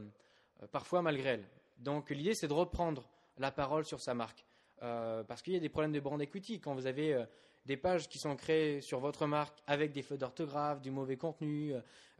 parfois 0.72 1.02
malgré 1.02 1.30
elles. 1.30 1.48
Donc 1.78 2.10
l'idée, 2.10 2.34
c'est 2.34 2.48
de 2.48 2.52
reprendre 2.52 3.08
la 3.38 3.50
parole 3.50 3.84
sur 3.84 4.00
sa 4.00 4.14
marque. 4.14 4.44
parce 4.80 5.42
qu'il 5.42 5.54
y 5.54 5.56
a 5.56 5.60
des 5.60 5.68
problèmes 5.68 5.92
de 5.92 6.00
brand 6.00 6.20
equity. 6.20 6.60
Quand 6.60 6.74
vous 6.74 6.86
avez 6.86 7.24
des 7.64 7.76
pages 7.76 8.08
qui 8.08 8.18
sont 8.18 8.36
créées 8.36 8.80
sur 8.80 9.00
votre 9.00 9.26
marque 9.26 9.58
avec 9.66 9.92
des 9.92 10.02
fautes 10.02 10.20
d'orthographe, 10.20 10.80
du 10.80 10.90
mauvais 10.90 11.16
contenu, 11.16 11.72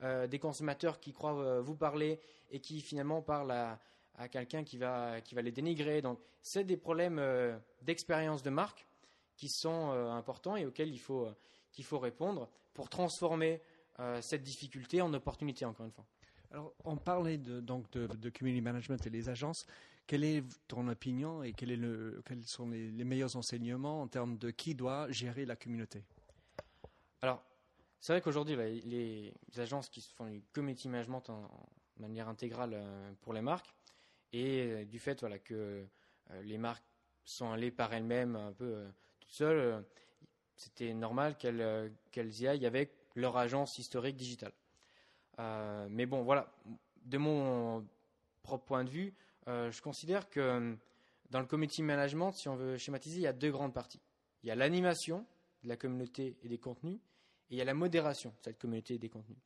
des 0.03 0.38
consommateurs 0.38 1.00
qui 1.00 1.12
croient 1.12 1.61
vous 1.61 1.77
parler 1.77 2.21
et 2.50 2.61
qui 2.61 2.81
finalement 2.81 3.21
parlent 3.21 3.50
à, 3.50 3.79
à 4.19 4.29
quelqu'un 4.29 4.65
qui 4.65 4.77
va, 4.77 5.21
qui 5.21 5.35
va 5.35 5.43
les 5.43 5.53
dénigrer. 5.53 6.03
Donc, 6.03 6.19
c'est 6.43 6.65
des 6.65 6.77
problèmes 6.77 7.19
euh, 7.19 7.57
d'expérience 7.83 8.43
de 8.43 8.50
marque 8.50 8.87
qui 9.37 9.49
sont 9.49 9.93
euh, 9.93 10.11
importants 10.11 10.57
et 10.57 10.67
auxquels 10.67 10.93
il 10.93 10.99
faut, 10.99 11.27
euh, 11.27 11.37
qu'il 11.73 11.85
faut 11.85 11.99
répondre 11.99 12.50
pour 12.75 12.88
transformer 12.88 13.62
cette 14.21 14.43
difficulté 14.43 15.02
en 15.02 15.12
opportunité, 15.12 15.64
encore 15.64 15.87
une 15.87 15.93
fois. 15.93 16.07
Alors, 16.50 16.73
on 16.85 16.97
parlait 16.97 17.37
de, 17.37 17.61
donc 17.61 17.90
de, 17.90 18.31
community 18.31 18.62
management 18.62 19.07
et 19.07 19.11
les 19.11 19.28
agences. 19.28 19.67
Quelle 20.07 20.25
est 20.25 20.43
ton 20.67 20.88
opinion 20.88 21.43
et 21.43 21.52
quel 21.52 21.71
est 21.71 21.76
le, 21.76 22.23
quels 22.25 22.43
sont 22.45 22.71
les, 22.71 23.05
meilleurs 23.05 23.37
enseignements 23.37 24.00
en 24.00 24.09
termes 24.09 24.38
de 24.38 24.50
qui 24.50 24.75
doit 24.75 25.11
gérer 25.11 25.45
la 25.45 25.57
communauté? 25.57 26.05
Alors, 27.21 27.43
c'est 28.00 28.12
vrai 28.12 28.23
qu'aujourd'hui, 28.23 28.57
les, 28.57 29.35
agences 29.59 29.88
qui 29.88 30.00
font 30.00 30.26
du 30.26 30.43
community 30.52 30.88
management 30.88 31.28
en 31.28 31.50
manière 31.99 32.28
intégrale 32.28 32.81
pour 33.21 33.35
les 33.35 33.43
marques, 33.43 33.75
et 34.33 34.61
euh, 34.61 34.85
du 34.85 34.99
fait 34.99 35.21
voilà, 35.21 35.38
que 35.38 35.87
euh, 36.31 36.43
les 36.43 36.59
marques 36.59 36.85
sont 37.25 37.50
allées 37.50 37.71
par 37.71 37.93
elles-mêmes 37.93 38.37
un 38.37 38.52
peu 38.52 38.64
euh, 38.64 38.88
toutes 39.21 39.33
seules, 39.33 39.85
c'était 40.57 40.93
normal 40.95 41.37
qu'elles 41.38 42.40
y 42.40 42.49
aillent 42.49 42.67
avec 42.67 42.93
leur 43.18 43.37
agence 43.37 43.78
historique 43.78 44.16
digitale. 44.16 44.52
mais 45.90 46.06
bon, 46.06 46.22
voilà, 46.22 46.52
de 47.04 47.18
mon 47.18 47.87
propre 48.42 48.64
point 48.64 48.84
de 48.84 48.90
vue, 48.90 49.14
je 49.46 49.80
considère 49.80 50.28
que 50.28 50.76
dans 51.30 51.40
le 51.40 51.46
community 51.46 51.82
management, 51.82 52.32
si 52.32 52.48
on 52.48 52.56
veut 52.56 52.76
schématiser, 52.76 53.16
il 53.18 53.22
y 53.22 53.26
a 53.26 53.32
deux 53.32 53.50
grandes 53.50 53.75
parties. 53.75 54.00
Il 54.42 54.48
y 54.48 54.50
a 54.50 54.54
l'animation 54.54 55.26
de 55.62 55.68
la 55.68 55.76
communauté 55.76 56.37
et 56.42 56.48
des 56.48 56.58
contenus, 56.58 56.98
et 57.50 57.54
il 57.54 57.58
y 57.58 57.60
a 57.60 57.64
la 57.64 57.75
modération 57.75 58.30
de 58.30 58.44
cette 58.44 58.58
communauté 58.58 58.94
et 58.94 58.98
des 58.98 59.08
contenus 59.08 59.38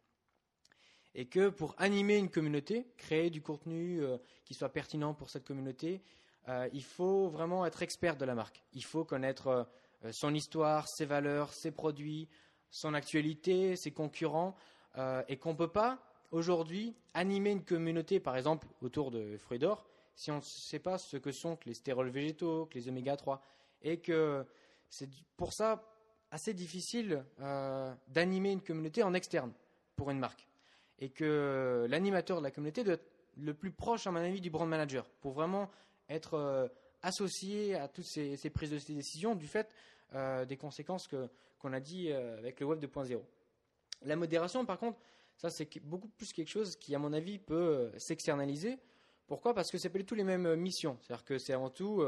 et 1.15 1.27
que 1.27 1.49
pour 1.49 1.75
animer 1.79 2.17
une 2.17 2.31
communauté, 2.31 2.87
créer 2.97 3.31
du 3.31 3.43
contenu 3.43 4.03
euh, 4.03 4.17
qui 4.45 4.55
soit 4.55 4.71
pertinent 4.71 5.15
pour 5.15 5.31
cette 5.31 5.45
communauté, 5.45 6.03
euh, 6.49 6.69
il 6.73 6.83
faut 6.83 7.29
vraiment 7.29 7.67
être 7.67 7.83
expert 7.83 8.17
de 8.17 8.25
la 8.25 8.35
marque. 8.35 8.63
Il 8.73 8.85
faut 8.85 9.05
connaître 9.05 9.69
euh, 10.05 10.13
son 10.13 10.35
histoire, 10.35 10.89
ses 10.89 11.05
valeurs, 11.05 11.53
ses 11.53 11.71
produits, 11.71 12.29
son 12.73 12.95
actualité, 12.95 13.77
ses 13.77 13.93
concurrents, 13.93 14.57
et 15.29 15.37
qu'on 15.37 15.53
ne 15.53 15.57
peut 15.57 15.71
pas 15.71 16.01
aujourd'hui 16.33 16.97
animer 17.15 17.51
une 17.51 17.65
communauté, 17.65 18.19
par 18.19 18.37
exemple 18.37 18.67
autour 18.81 19.11
de 19.11 19.37
fruits 19.37 19.61
d'or, 19.61 19.87
si 20.17 20.31
on 20.31 20.37
ne 20.37 20.43
sait 20.43 20.81
pas 20.81 20.99
ce 20.99 21.17
que 21.17 21.31
sont 21.31 21.57
les 21.65 21.75
stérols 21.75 22.11
végétaux, 22.11 22.69
les 22.75 22.89
oméga 22.89 23.17
3, 23.17 23.41
et 23.83 24.01
que 24.01 24.45
c'est 24.89 25.09
pour 25.37 25.53
ça 25.53 25.83
assez 26.31 26.55
difficile 26.55 27.25
d'animer 28.09 28.53
une 28.53 28.63
communauté 28.63 29.03
en 29.03 29.15
externe 29.15 29.53
pour 29.95 30.11
une 30.11 30.19
marque. 30.19 30.49
Et 30.99 31.11
que 31.11 31.87
l'animateur 31.89 32.39
de 32.39 32.43
la 32.43 32.51
communauté 32.51 32.85
doit 32.85 32.95
être 32.95 33.07
le 33.37 33.55
plus 33.55 33.71
proche, 33.71 34.07
à 34.07 34.11
mon 34.11 34.21
avis, 34.21 34.41
du 34.41 34.51
brand 34.51 34.69
manager 34.69 35.09
pour 35.21 35.33
vraiment 35.33 35.71
être 36.09 36.35
euh, 36.35 36.69
associé 37.03 37.75
à 37.75 37.89
toutes 37.89 38.05
ces, 38.05 38.51
prises 38.51 38.71
de 38.71 38.79
décisions 38.95 39.35
du 39.35 39.47
fait 39.47 39.69
euh, 40.15 40.45
des 40.45 40.57
conséquences 40.57 41.09
qu'on 41.63 41.73
a 41.73 41.81
dit 41.81 42.11
euh, 42.11 42.39
avec 42.39 42.61
le 42.61 42.67
web 42.67 42.83
2.0. 42.85 43.21
La 44.03 44.17
modération, 44.17 44.67
par 44.67 44.79
contre, 44.79 44.99
ça 45.37 45.49
c'est 45.49 45.79
beaucoup 45.81 46.09
plus 46.09 46.33
quelque 46.33 46.49
chose 46.49 46.77
qui, 46.77 46.95
à 46.95 46.99
mon 46.99 47.13
avis, 47.13 47.39
peut 47.39 47.91
s'externaliser. 47.97 48.79
Pourquoi? 49.27 49.55
Parce 49.55 49.71
que 49.71 49.79
c'est 49.79 49.89
pas 49.89 49.99
du 49.99 50.05
tout 50.05 50.15
les 50.15 50.25
mêmes 50.25 50.57
missions. 50.57 50.99
C'est-à-dire 51.01 51.25
que 51.25 51.39
c'est 51.39 51.53
avant 51.53 51.71
tout 51.71 52.05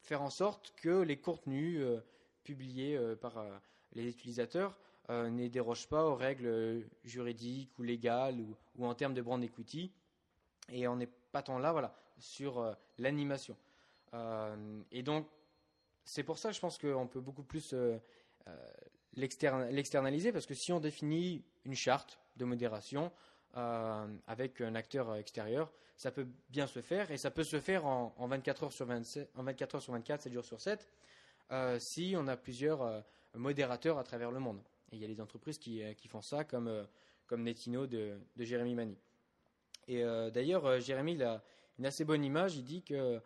faire 0.00 0.20
en 0.20 0.30
sorte 0.30 0.74
que 0.76 1.00
les 1.02 1.16
contenus 1.16 1.82
publiés 2.42 2.98
par 3.20 3.42
les 3.92 4.08
utilisateurs 4.08 4.76
euh, 5.10 5.28
ne 5.28 5.48
déroge 5.48 5.88
pas 5.88 6.04
aux 6.04 6.14
règles 6.14 6.86
juridiques 7.02 7.76
ou 7.78 7.82
légales 7.82 8.40
ou, 8.78 8.86
en 8.86 8.94
termes 8.94 9.14
de 9.14 9.22
brand 9.22 9.42
equity. 9.42 9.90
Et 10.70 10.86
on 10.86 10.94
n'est 10.94 11.08
pas 11.32 11.42
tant 11.42 11.58
là 11.58 11.72
voilà, 11.72 11.96
sur 12.18 12.60
euh, 12.60 12.72
l'animation. 12.98 13.56
Euh, 14.14 14.80
et 14.92 15.02
donc, 15.02 15.26
c'est 16.04 16.22
pour 16.22 16.38
ça, 16.38 16.52
je 16.52 16.60
pense 16.60 16.78
qu'on 16.78 17.06
peut 17.06 17.20
beaucoup 17.20 17.42
plus 17.42 17.74
l'externaliser, 19.14 20.32
parce 20.32 20.46
que 20.46 20.54
si 20.54 20.72
on 20.72 20.80
définit 20.80 21.44
une 21.64 21.74
charte 21.74 22.18
de 22.36 22.44
modération 22.44 23.12
avec 23.54 24.60
un 24.60 24.74
acteur 24.74 25.16
extérieur, 25.16 25.70
ça 25.96 26.10
peut 26.10 26.26
bien 26.48 26.66
se 26.66 26.80
faire, 26.80 27.10
et 27.10 27.18
ça 27.18 27.30
peut 27.30 27.44
se 27.44 27.60
faire 27.60 27.86
en, 27.86 28.26
24 28.26 28.64
heures 28.64 28.72
sur 28.72 28.86
27, 28.86 29.30
en 29.36 29.42
24 29.42 29.74
heures 29.76 29.82
sur 29.82 29.92
24, 29.92 30.22
7 30.22 30.32
jours 30.32 30.44
sur 30.44 30.60
7, 30.60 30.88
si 31.78 32.14
on 32.16 32.26
a 32.28 32.36
plusieurs 32.36 33.04
modérateurs 33.34 33.98
à 33.98 34.04
travers 34.04 34.30
le 34.30 34.40
monde. 34.40 34.60
Et 34.92 34.96
il 34.96 35.02
y 35.02 35.04
a 35.04 35.08
des 35.08 35.20
entreprises 35.20 35.58
qui, 35.58 35.82
euh, 35.82 35.92
font 36.08 36.22
ça, 36.22 36.44
comme, 36.44 36.68
euh, 36.68 36.84
Netino 37.36 37.86
de, 37.86 38.18
Jérémy 38.38 38.74
Mani. 38.74 38.98
Et 39.86 40.02
euh, 40.02 40.30
d'ailleurs, 40.30 40.80
Jérémy 40.80 41.22
a 41.22 41.42
une 41.78 41.86
assez 41.86 42.04
bonne 42.04 42.24
image. 42.24 42.56
Il 42.56 42.64
dit 42.64 42.82
que 42.82 43.20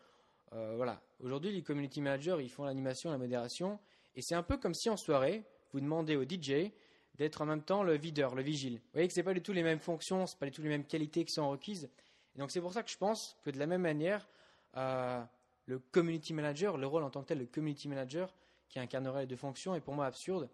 voilà, 0.76 1.02
aujourd'hui, 1.20 1.52
les 1.52 1.62
community 1.62 2.00
managers, 2.00 2.36
ils 2.40 2.50
font 2.50 2.64
l'animation, 2.64 3.10
la 3.10 3.18
modération. 3.18 3.78
Et 4.14 4.22
c'est 4.22 4.34
un 4.34 4.42
peu 4.42 4.56
comme 4.56 4.74
si 4.74 4.88
en 4.88 4.96
soirée, 4.96 5.44
vous 5.72 5.80
demandez 5.80 6.16
au 6.16 6.22
DJ 6.22 6.70
d'être 7.16 7.42
en 7.42 7.46
même 7.46 7.62
temps 7.62 7.82
le 7.82 7.96
videur, 7.96 8.34
le 8.34 8.42
vigile. 8.42 8.74
Vous 8.74 8.90
voyez 8.94 9.08
que 9.08 9.14
ce 9.14 9.20
n'est 9.20 9.24
pas 9.24 9.34
du 9.34 9.42
tout 9.42 9.52
les 9.52 9.62
mêmes 9.62 9.80
fonctions, 9.80 10.26
ce 10.26 10.36
pas 10.36 10.46
du 10.46 10.52
tout 10.52 10.62
les 10.62 10.68
mêmes 10.68 10.84
qualités 10.84 11.24
qui 11.24 11.32
sont 11.32 11.48
requises. 11.48 11.88
Et 12.34 12.38
donc 12.38 12.50
c'est 12.50 12.60
pour 12.60 12.72
ça 12.72 12.82
que 12.82 12.90
je 12.90 12.96
pense 12.96 13.36
que 13.44 13.50
de 13.50 13.58
la 13.58 13.66
même 13.66 13.82
manière, 13.82 14.28
le 14.74 15.78
community 15.90 16.32
manager, 16.32 16.76
le 16.76 16.86
rôle 16.86 17.02
en 17.02 17.10
tant 17.10 17.22
que 17.22 17.28
tel, 17.28 17.38
le 17.38 17.46
community 17.46 17.88
manager, 17.88 18.34
qui 18.68 18.78
incarnerait 18.78 19.22
les 19.22 19.26
deux 19.26 19.36
fonctions, 19.36 19.74
est 19.74 19.80
pour 19.80 19.94
moi 19.94 20.06
absurde 20.06 20.48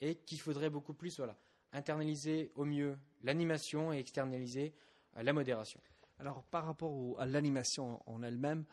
et 0.00 0.14
qu'il 0.14 0.40
faudrait 0.40 0.70
beaucoup 0.70 0.94
plus 0.94 1.16
voilà, 1.18 1.36
internaliser 1.72 2.50
au 2.54 2.64
mieux 2.64 2.96
l'animation 3.22 3.92
et 3.92 3.98
externaliser 3.98 4.74
euh, 5.16 5.22
la 5.22 5.32
modération. 5.32 5.80
Alors 6.18 6.42
par 6.44 6.66
rapport 6.66 7.20
à 7.20 7.26
l'animation 7.26 8.02
en 8.06 8.22
elle-même, 8.22 8.64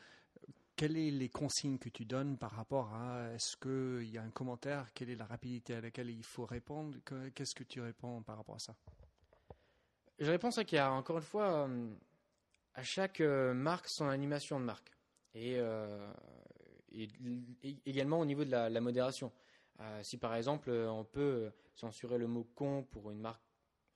quelles 0.75 0.91
sont 0.91 1.17
les 1.17 1.29
consignes 1.29 1.77
que 1.77 1.89
tu 1.89 2.05
donnes 2.05 2.37
par 2.37 2.51
rapport 2.51 2.93
à 2.93 3.31
est-ce 3.33 3.57
qu'il 3.57 4.09
y 4.09 4.17
a 4.17 4.23
un 4.23 4.31
commentaire, 4.31 4.91
quelle 4.93 5.09
est 5.09 5.15
la 5.15 5.25
rapidité 5.25 5.75
à 5.75 5.81
laquelle 5.81 6.09
il 6.09 6.23
faut 6.23 6.45
répondre 6.45 6.97
Qu'est-ce 7.33 7.55
que 7.55 7.63
tu 7.63 7.81
réponds 7.81 8.21
par 8.23 8.37
rapport 8.37 8.55
à 8.55 8.59
ça? 8.59 8.75
Je 10.19 10.29
réponds 10.29 10.49
à 10.49 10.63
qu'il 10.63 10.77
y 10.77 10.79
a 10.79 10.91
encore 10.91 11.17
une 11.17 11.23
fois 11.23 11.67
euh, 11.67 11.93
à 12.75 12.83
chaque 12.83 13.21
euh, 13.21 13.53
marque 13.53 13.87
son 13.87 14.07
animation 14.07 14.59
de 14.59 14.65
marque 14.65 14.91
et, 15.35 15.59
également 17.85 18.19
au 18.19 18.25
niveau 18.25 18.45
de 18.45 18.51
la 18.51 18.81
modération. 18.81 19.31
Euh, 19.79 20.03
si 20.03 20.17
par 20.17 20.35
exemple 20.35 20.69
euh, 20.69 20.89
on 20.89 21.03
peut 21.03 21.51
censurer 21.73 22.17
le 22.17 22.27
mot 22.27 22.47
con 22.55 22.83
pour 22.83 23.09
une 23.09 23.19
marque 23.19 23.41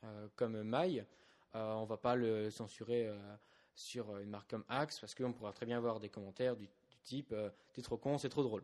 euh, 0.03 0.27
comme 0.35 0.63
Maille, 0.63 1.05
on 1.53 1.81
ne 1.81 1.87
va 1.87 1.97
pas 1.97 2.15
le 2.15 2.51
censurer 2.51 3.09
sur 3.77 4.17
une 4.17 4.29
marque 4.29 4.49
comme 4.49 4.65
Axe 4.67 4.99
parce 4.99 5.15
qu'on 5.15 5.31
pourra 5.31 5.53
très 5.53 5.65
bien 5.65 5.77
avoir 5.77 5.99
des 5.99 6.09
commentaires 6.09 6.55
du, 6.55 6.67
type 7.03 7.33
t'es 7.73 7.81
trop 7.81 7.95
con, 7.95 8.17
c'est 8.17 8.27
trop 8.27 8.43
drôle. 8.43 8.63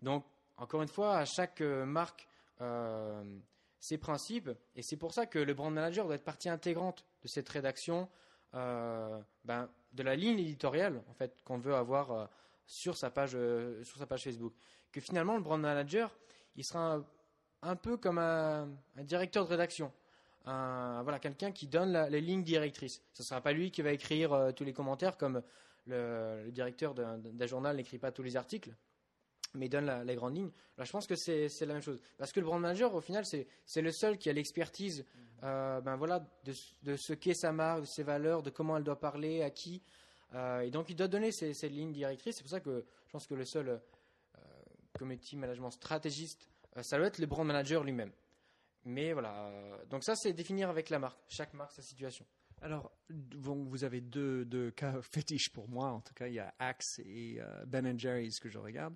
Donc 0.00 0.24
encore 0.56 0.82
une 0.82 0.88
fois, 0.88 1.16
à 1.16 1.24
chaque 1.24 1.60
marque 1.60 2.28
ses 3.80 3.98
principes 3.98 4.50
et 4.76 4.82
c'est 4.82 4.96
pour 4.96 5.12
ça 5.12 5.26
que 5.26 5.38
le 5.38 5.54
brand 5.54 5.72
manager 5.72 6.04
doit 6.04 6.14
être 6.14 6.24
partie 6.24 6.48
intégrante 6.48 7.04
de 7.22 7.28
cette 7.28 7.48
rédaction, 7.48 8.08
ben, 8.52 9.68
de 9.92 10.02
la 10.02 10.14
ligne 10.14 10.38
éditoriale 10.38 11.02
en 11.08 11.14
fait 11.14 11.42
qu'on 11.42 11.58
veut 11.58 11.74
avoir 11.74 12.28
sur 12.66 12.96
sa 12.96 13.10
page 13.10 13.36
sur 13.82 13.98
sa 13.98 14.06
page 14.06 14.22
Facebook. 14.22 14.52
Que 14.92 15.00
finalement 15.00 15.34
le 15.34 15.42
brand 15.42 15.60
manager 15.60 16.14
il 16.56 16.64
sera 16.64 17.02
un, 17.62 17.76
peu 17.76 17.96
comme 17.96 18.18
un, 18.18 18.68
directeur 18.98 19.44
de 19.44 19.50
rédaction. 19.50 19.92
Voilà, 20.44 21.18
quelqu'un 21.18 21.52
qui 21.52 21.66
donne 21.66 22.06
les 22.08 22.20
lignes 22.20 22.42
directrices. 22.42 23.02
Ce 23.12 23.22
ne 23.22 23.26
sera 23.26 23.40
pas 23.40 23.52
lui 23.52 23.70
qui 23.70 23.82
va 23.82 23.92
écrire 23.92 24.32
euh, 24.32 24.52
tous 24.52 24.64
les 24.64 24.72
commentaires 24.72 25.16
comme 25.16 25.42
le, 25.86 26.50
directeur 26.50 26.94
d'un 26.94 27.46
journal 27.46 27.76
n'écrit 27.76 27.98
pas 27.98 28.12
tous 28.12 28.22
les 28.22 28.36
articles, 28.36 28.74
mais 29.54 29.68
donne 29.68 30.02
les 30.04 30.14
grandes 30.14 30.36
lignes. 30.36 30.50
Là, 30.78 30.84
je 30.84 30.92
pense 30.92 31.06
que 31.06 31.16
c'est 31.16 31.48
la 31.60 31.74
même 31.74 31.82
chose. 31.82 32.00
Parce 32.18 32.32
que 32.32 32.40
le 32.40 32.46
brand 32.46 32.60
manager, 32.60 32.94
au 32.94 33.00
final, 33.00 33.24
c'est 33.24 33.82
le 33.82 33.92
seul 33.92 34.18
qui 34.18 34.30
a 34.30 34.32
l'expertise 34.32 35.04
euh, 35.42 35.80
ben 35.80 35.96
voilà, 35.96 36.22
de, 36.44 36.96
ce 36.96 37.12
qu'est 37.14 37.34
sa 37.34 37.50
marque, 37.50 37.80
de 37.80 37.86
ses 37.86 38.02
valeurs, 38.02 38.42
de 38.42 38.50
comment 38.50 38.76
elle 38.76 38.84
doit 38.84 39.00
parler, 39.00 39.42
à 39.42 39.50
qui. 39.50 39.82
Euh, 40.34 40.60
et 40.60 40.70
donc, 40.70 40.90
il 40.90 40.96
doit 40.96 41.08
donner 41.08 41.32
ces, 41.32 41.54
ces 41.54 41.68
lignes 41.68 41.92
directrices. 41.92 42.36
C'est 42.36 42.42
pour 42.42 42.50
ça 42.50 42.60
que 42.60 42.84
je 43.06 43.10
pense 43.10 43.26
que 43.26 43.34
le 43.34 43.44
seul 43.44 43.80
community 44.98 45.36
management 45.36 45.70
stratégiste, 45.70 46.48
ça 46.82 46.98
doit 46.98 47.06
être 47.06 47.18
le 47.18 47.26
brand 47.26 47.46
manager 47.46 47.84
lui-même. 47.84 48.12
Mais 48.84 49.12
voilà, 49.12 49.46
euh, 49.46 49.84
donc 49.86 50.04
ça 50.04 50.16
c'est 50.16 50.32
définir 50.32 50.70
avec 50.70 50.88
la 50.90 50.98
marque, 50.98 51.18
chaque 51.28 51.52
marque 51.54 51.72
sa 51.72 51.82
situation. 51.82 52.24
Alors, 52.62 52.92
vous 53.08 53.84
avez 53.84 54.00
deux, 54.00 54.70
cas 54.76 55.00
fétiches 55.02 55.50
pour 55.50 55.68
moi. 55.68 55.88
En 55.88 56.00
tout 56.00 56.12
cas, 56.12 56.26
il 56.26 56.34
y 56.34 56.38
a 56.38 56.54
Axe 56.58 57.00
et 57.04 57.38
euh, 57.40 57.64
Ben 57.66 57.98
Jerry's 57.98 58.38
que 58.38 58.50
je 58.50 58.58
regarde. 58.58 58.94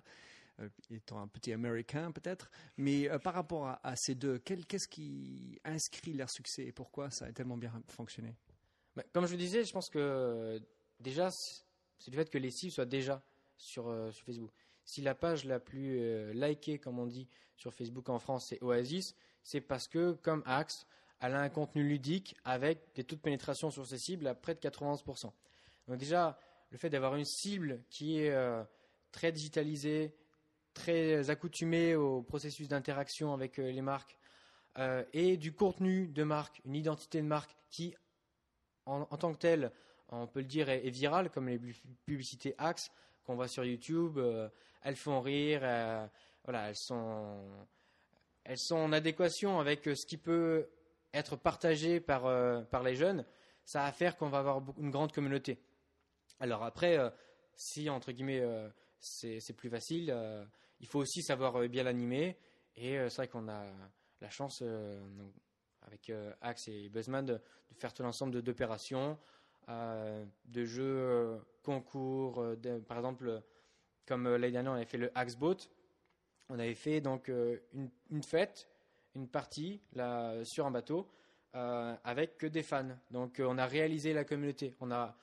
étant 0.91 1.19
un 1.19 1.27
petit 1.27 1.51
américain 1.51 2.11
peut-être. 2.11 2.51
Mais 2.77 3.09
par 3.19 3.33
rapport 3.33 3.79
à, 3.81 3.95
ces 3.95 4.15
deux, 4.15 4.37
qu'est-ce 4.39 4.87
qui 4.87 5.59
inscrit 5.63 6.13
leur 6.13 6.29
succès 6.29 6.65
et 6.65 6.71
pourquoi 6.71 7.09
ça 7.09 7.25
a 7.25 7.31
tellement 7.31 7.57
bien 7.57 7.71
fonctionné? 7.87 8.35
Bah, 8.95 9.03
Comme 9.13 9.25
je 9.25 9.31
vous 9.31 9.37
disais, 9.37 9.63
je 9.63 9.73
pense 9.73 9.89
que 9.89 10.61
déjà, 10.99 11.31
c'est 11.31 12.11
le 12.11 12.17
fait 12.17 12.29
que 12.29 12.37
les 12.37 12.51
cibles 12.51 12.71
soient 12.71 12.85
déjà 12.85 13.23
sur, 13.57 13.85
sur 14.13 14.25
Facebook. 14.25 14.51
Si 14.83 15.01
la 15.01 15.15
page 15.15 15.43
la 15.43 15.59
plus 15.59 16.33
likée, 16.33 16.77
comme 16.77 16.99
on 16.99 17.07
dit, 17.07 17.27
sur 17.55 17.73
Facebook 17.73 18.09
en 18.09 18.19
France, 18.19 18.47
c'est 18.49 18.61
Oasis, 18.61 19.15
c'est 19.45 19.61
parce 19.61 19.87
que, 19.87 20.13
comme 20.23 20.41
Axe, 20.47 20.87
elle 21.21 21.33
a 21.33 21.39
un 21.39 21.49
contenu 21.49 21.87
ludique 21.87 22.35
avec 22.43 22.79
des 22.95 23.03
taux 23.03 23.15
de 23.15 23.21
pénétration 23.21 23.69
sur 23.69 23.85
ses 23.85 23.99
cibles 23.99 24.25
à 24.27 24.33
près 24.33 24.55
de 24.55 24.59
91%. 24.59 25.31
Donc 25.87 25.97
déjà, 25.97 26.37
le 26.71 26.79
fait 26.79 26.89
d'avoir 26.89 27.15
une 27.15 27.25
cible 27.25 27.83
qui 27.91 28.19
est 28.19 28.31
euh, 28.31 28.63
très 29.11 29.31
digitalisée, 29.31 30.15
très 30.73 31.29
accoutumée 31.29 31.95
au 31.95 32.23
processus 32.23 32.67
d'interaction 32.67 33.35
avec 33.35 33.59
euh, 33.59 33.71
les 33.71 33.83
marques, 33.83 34.17
euh, 34.79 35.05
et 35.13 35.37
du 35.37 35.53
contenu 35.53 36.07
de 36.07 36.23
marque, 36.23 36.59
une 36.65 36.75
identité 36.75 37.21
de 37.21 37.27
marque 37.27 37.55
qui, 37.69 37.93
en, 38.87 39.05
tant 39.05 39.31
que 39.31 39.39
telle, 39.39 39.71
on 40.09 40.25
peut 40.25 40.39
le 40.39 40.47
dire, 40.47 40.69
est, 40.69 40.89
virale, 40.89 41.29
comme 41.29 41.49
les 41.49 41.59
publicités 42.05 42.55
Axe 42.57 42.91
qu'on 43.23 43.35
voit 43.35 43.47
sur 43.47 43.63
YouTube. 43.63 44.19
elles 44.81 44.95
font 44.95 45.21
rire, 45.21 45.61
voilà, 46.43 46.69
elles 46.69 46.75
sont, 46.75 47.67
elles 48.45 48.59
sont 48.59 48.75
en 48.75 48.93
adéquation 48.93 49.59
avec 49.59 49.83
ce 49.83 50.05
qui 50.05 50.17
peut 50.17 50.69
être 51.13 51.35
partagé 51.35 51.99
par, 51.99 52.25
euh, 52.25 52.61
par 52.61 52.83
les 52.83 52.95
jeunes, 52.95 53.25
ça 53.65 53.83
va 53.83 53.91
faire 53.91 54.15
qu'on 54.15 54.29
va 54.29 54.39
avoir 54.39 54.61
une 54.77 54.91
grande 54.91 55.11
communauté. 55.11 55.59
Alors 56.39 56.63
après, 56.63 56.97
euh, 56.97 57.09
si 57.55 57.89
entre 57.89 58.11
guillemets 58.11 58.41
euh, 58.41 58.69
c'est 58.99 59.55
plus 59.55 59.69
facile, 59.69 60.15
il 60.79 60.87
faut 60.87 60.99
aussi 60.99 61.21
savoir 61.21 61.67
bien 61.67 61.83
l'animer. 61.83 62.37
Et 62.75 62.97
c'est 63.09 63.15
vrai 63.17 63.27
qu'on 63.27 63.47
a 63.47 63.63
la 64.19 64.29
chance 64.29 64.63
avec 65.83 66.11
Axe 66.41 66.67
et 66.67 66.89
Buzzman 66.89 67.25
de, 67.25 67.39
faire 67.77 67.93
tout 67.93 68.01
l'ensemble 68.01 68.41
d'opérations, 68.41 69.17
de 69.67 70.65
jeux 70.65 71.39
concours, 71.61 72.43
par 72.87 72.97
exemple 72.97 73.43
comme 74.07 74.27
l'année 74.27 74.51
dernière 74.51 74.71
on 74.71 74.75
avait 74.75 74.85
fait 74.85 74.97
le 74.97 75.11
Axe 75.13 75.35
Boat, 75.35 75.57
on 76.49 76.59
avait 76.59 76.75
fait 76.75 77.01
donc 77.01 77.27
une, 77.27 77.89
une 78.11 78.23
fête 78.23 78.69
une 79.15 79.27
partie 79.27 79.81
sur 80.43 80.65
un 80.65 80.71
bateau 80.71 81.09
euh, 81.55 81.95
avec 82.03 82.37
que 82.37 82.47
des 82.47 82.63
fans. 82.63 82.97
Donc 83.11 83.39
euh, 83.39 83.47
on 83.47 83.57
a 83.57 83.65
réalisé 83.65 84.13
la 84.13 84.25
communauté. 84.25 84.75
On 84.81 84.91
a, 84.91 85.15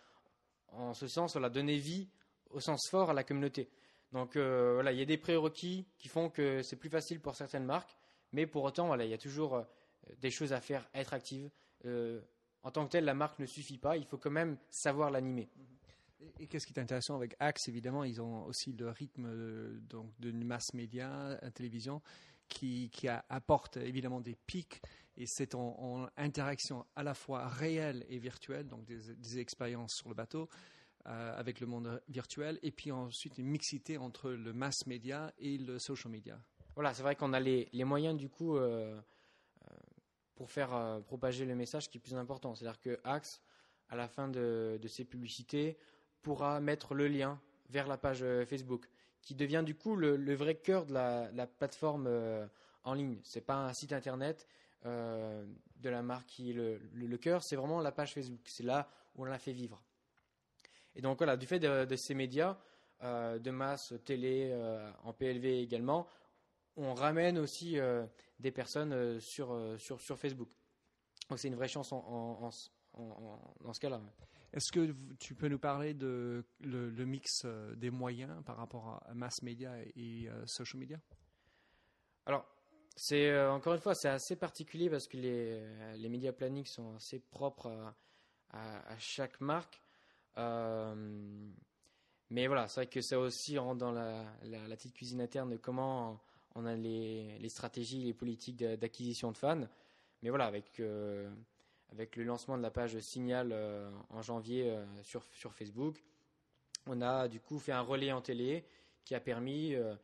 en 0.68 0.94
ce 0.94 1.06
sens, 1.06 1.36
on 1.36 1.42
a 1.44 1.50
donné 1.50 1.76
vie 1.76 2.08
au 2.50 2.60
sens 2.60 2.88
fort 2.88 3.10
à 3.10 3.14
la 3.14 3.22
communauté. 3.22 3.70
Donc 4.12 4.36
euh, 4.36 4.72
voilà, 4.74 4.92
il 4.92 4.98
y 4.98 5.02
a 5.02 5.04
des 5.04 5.18
prérequis 5.18 5.86
qui 5.98 6.08
font 6.08 6.30
que 6.30 6.62
c'est 6.62 6.76
plus 6.76 6.88
facile 6.88 7.20
pour 7.20 7.34
certaines 7.34 7.64
marques, 7.64 7.96
mais 8.32 8.46
pour 8.46 8.64
autant, 8.64 8.94
il 8.98 9.08
y 9.08 9.14
a 9.14 9.18
toujours 9.18 9.62
des 10.20 10.30
choses 10.30 10.52
à 10.52 10.60
faire, 10.60 10.88
être 10.94 11.12
active. 11.12 11.50
en 12.62 12.70
tant 12.70 12.86
que 12.86 12.92
tel, 12.92 13.04
la 13.04 13.14
marque 13.14 13.38
ne 13.38 13.46
suffit 13.46 13.78
pas. 13.78 13.96
Il 13.96 14.06
faut 14.06 14.18
quand 14.18 14.30
même 14.30 14.56
savoir 14.70 15.10
l'animer. 15.10 15.48
Et 16.38 16.46
qu'est-ce 16.46 16.66
qui 16.66 16.72
est 16.72 16.80
intéressant 16.80 17.16
avec 17.16 17.34
Axe 17.40 17.68
Évidemment, 17.68 18.04
ils 18.04 18.20
ont 18.20 18.44
aussi 18.46 18.72
le 18.72 18.90
rythme 18.90 19.28
donc, 19.88 20.10
de 20.20 20.30
mass 20.30 20.74
média, 20.74 21.38
télévision 21.54 22.02
qui, 22.52 23.08
apporte 23.28 23.76
évidemment 23.78 24.20
des 24.20 24.36
pics 24.46 24.80
et 25.16 25.26
c'est 25.26 25.54
en, 25.54 26.08
interaction 26.16 26.86
à 26.96 27.02
la 27.02 27.14
fois 27.14 27.48
réelle 27.48 28.04
et 28.08 28.18
virtuelle, 28.18 28.66
donc 28.66 28.84
des, 28.84 29.38
expériences 29.38 29.94
sur 29.94 30.08
le 30.08 30.14
bateau 30.14 30.48
euh, 31.06 31.38
avec 31.38 31.60
le 31.60 31.66
monde 31.66 32.00
virtuel, 32.08 32.58
et 32.62 32.70
puis 32.70 32.92
ensuite 32.92 33.38
une 33.38 33.48
mixité 33.48 33.98
entre 33.98 34.30
le 34.30 34.52
mass 34.52 34.86
media 34.86 35.32
et 35.38 35.58
le 35.58 35.78
social 35.78 36.10
media. 36.10 36.40
Voilà, 36.74 36.94
c'est 36.94 37.02
vrai 37.02 37.16
qu'on 37.16 37.32
a 37.32 37.40
les, 37.40 37.68
moyens 37.84 38.16
du 38.16 38.28
coup 38.28 38.56
euh, 38.56 38.98
euh, 39.64 39.74
pour 40.34 40.50
faire 40.50 41.00
propager 41.06 41.44
le 41.44 41.54
message 41.54 41.90
qui 41.90 41.98
est 41.98 42.00
plus 42.00 42.14
important. 42.14 42.54
C'est-à-dire 42.54 42.80
que 42.80 42.98
Axe, 43.04 43.42
à 43.90 43.96
la 43.96 44.08
fin 44.08 44.28
de, 44.28 44.78
de 44.80 44.88
ses 44.88 45.04
publicités, 45.04 45.76
pourra 46.22 46.60
mettre 46.60 46.94
le 46.94 47.08
lien 47.08 47.40
vers 47.68 47.86
la 47.86 47.96
page 47.96 48.24
Facebook 48.46 48.88
qui 49.22 49.34
devient 49.34 49.62
du 49.64 49.74
coup 49.74 49.96
le, 49.96 50.34
vrai 50.34 50.56
cœur 50.56 50.84
de 50.84 50.92
la, 50.92 51.46
plateforme 51.46 52.06
euh, 52.08 52.46
en 52.84 52.94
ligne. 52.94 53.18
Ce 53.22 53.38
n'est 53.38 53.44
pas 53.44 53.54
un 53.54 53.72
site 53.72 53.92
internet 53.92 54.46
euh, 54.84 55.46
de 55.76 55.88
la 55.88 56.02
marque 56.02 56.26
qui 56.26 56.50
est 56.50 56.54
le, 56.54 57.16
cœur, 57.18 57.42
c'est 57.42 57.56
vraiment 57.56 57.80
la 57.80 57.92
page 57.92 58.12
Facebook. 58.12 58.40
C'est 58.44 58.64
là 58.64 58.88
où 59.14 59.22
on 59.22 59.24
la 59.24 59.38
fait 59.38 59.52
vivre. 59.52 59.80
Et 60.94 61.00
donc 61.00 61.18
voilà, 61.18 61.36
du 61.36 61.46
fait 61.46 61.60
de, 61.60 61.96
ces 61.96 62.14
médias 62.14 62.58
euh, 63.02 63.38
de 63.38 63.50
masse, 63.50 63.94
télé, 64.04 64.52
en 65.04 65.12
PLV 65.12 65.62
également, 65.62 66.06
on 66.76 66.94
ramène 66.94 67.38
aussi 67.38 67.78
des 68.40 68.50
personnes 68.50 69.20
sur, 69.20 69.56
sur, 69.78 70.00
sur 70.00 70.18
Facebook. 70.18 70.50
Donc 71.28 71.38
c'est 71.38 71.48
une 71.48 71.54
vraie 71.54 71.68
chance 71.68 71.92
en, 71.92 72.50
dans 73.60 73.72
ce 73.72 73.80
cas-là. 73.80 74.00
Est-ce 74.52 74.70
que 74.70 74.94
tu 75.18 75.34
peux 75.34 75.48
nous 75.48 75.58
parler 75.58 75.94
de 75.94 76.44
le, 76.60 77.04
mix 77.06 77.42
euh, 77.44 77.74
des 77.74 77.90
moyens 77.90 78.44
par 78.44 78.58
rapport 78.58 79.02
à 79.06 79.14
mass 79.14 79.40
media 79.42 79.72
et 79.96 80.28
euh, 80.28 80.46
social 80.46 80.78
media? 80.78 81.00
Alors, 82.26 82.46
c'est 82.94 83.30
euh, 83.30 83.50
encore 83.50 83.72
une 83.72 83.80
fois, 83.80 83.94
c'est 83.94 84.10
assez 84.10 84.36
particulier 84.36 84.90
parce 84.90 85.08
que 85.08 85.16
les, 85.16 85.96
les 85.96 86.08
médias 86.10 86.32
planning 86.32 86.66
sont 86.66 86.96
assez 86.96 87.18
propres 87.18 87.94
à, 88.50 88.98
chaque 88.98 89.40
marque. 89.40 89.80
mais 90.36 90.44
voilà, 92.46 92.68
c'est 92.68 92.82
vrai 92.82 92.88
que 92.88 93.00
ça 93.00 93.18
aussi 93.18 93.56
rentre 93.56 93.78
dans 93.78 93.92
la, 93.92 94.22
la, 94.42 94.76
petite 94.76 94.92
cuisine 94.92 95.22
interne 95.22 95.48
de 95.48 95.56
comment 95.56 96.20
on 96.54 96.66
a 96.66 96.76
les, 96.76 97.38
les 97.38 97.48
stratégies, 97.48 98.04
les 98.04 98.12
politiques 98.12 98.62
d'acquisition 98.62 99.32
de 99.32 99.38
fans. 99.38 99.66
Mais 100.20 100.28
voilà, 100.28 100.44
avec 100.44 100.82
avec 101.92 102.16
le 102.16 102.24
lancement 102.24 102.56
de 102.56 102.62
la 102.62 102.70
page 102.70 102.98
Signal 103.00 103.50
euh, 103.52 103.90
en 104.10 104.22
janvier 104.22 104.70
euh, 104.70 104.84
sur, 105.02 105.52
Facebook. 105.52 106.02
On 106.86 107.00
a 107.00 107.28
du 107.28 107.38
coup 107.38 107.58
fait 107.58 107.72
un 107.72 107.82
relais 107.82 108.12
en 108.12 108.22
télé 108.22 108.64
qui 109.04 109.14
a 109.14 109.20
permis 109.20 109.74
euh, 109.74 109.94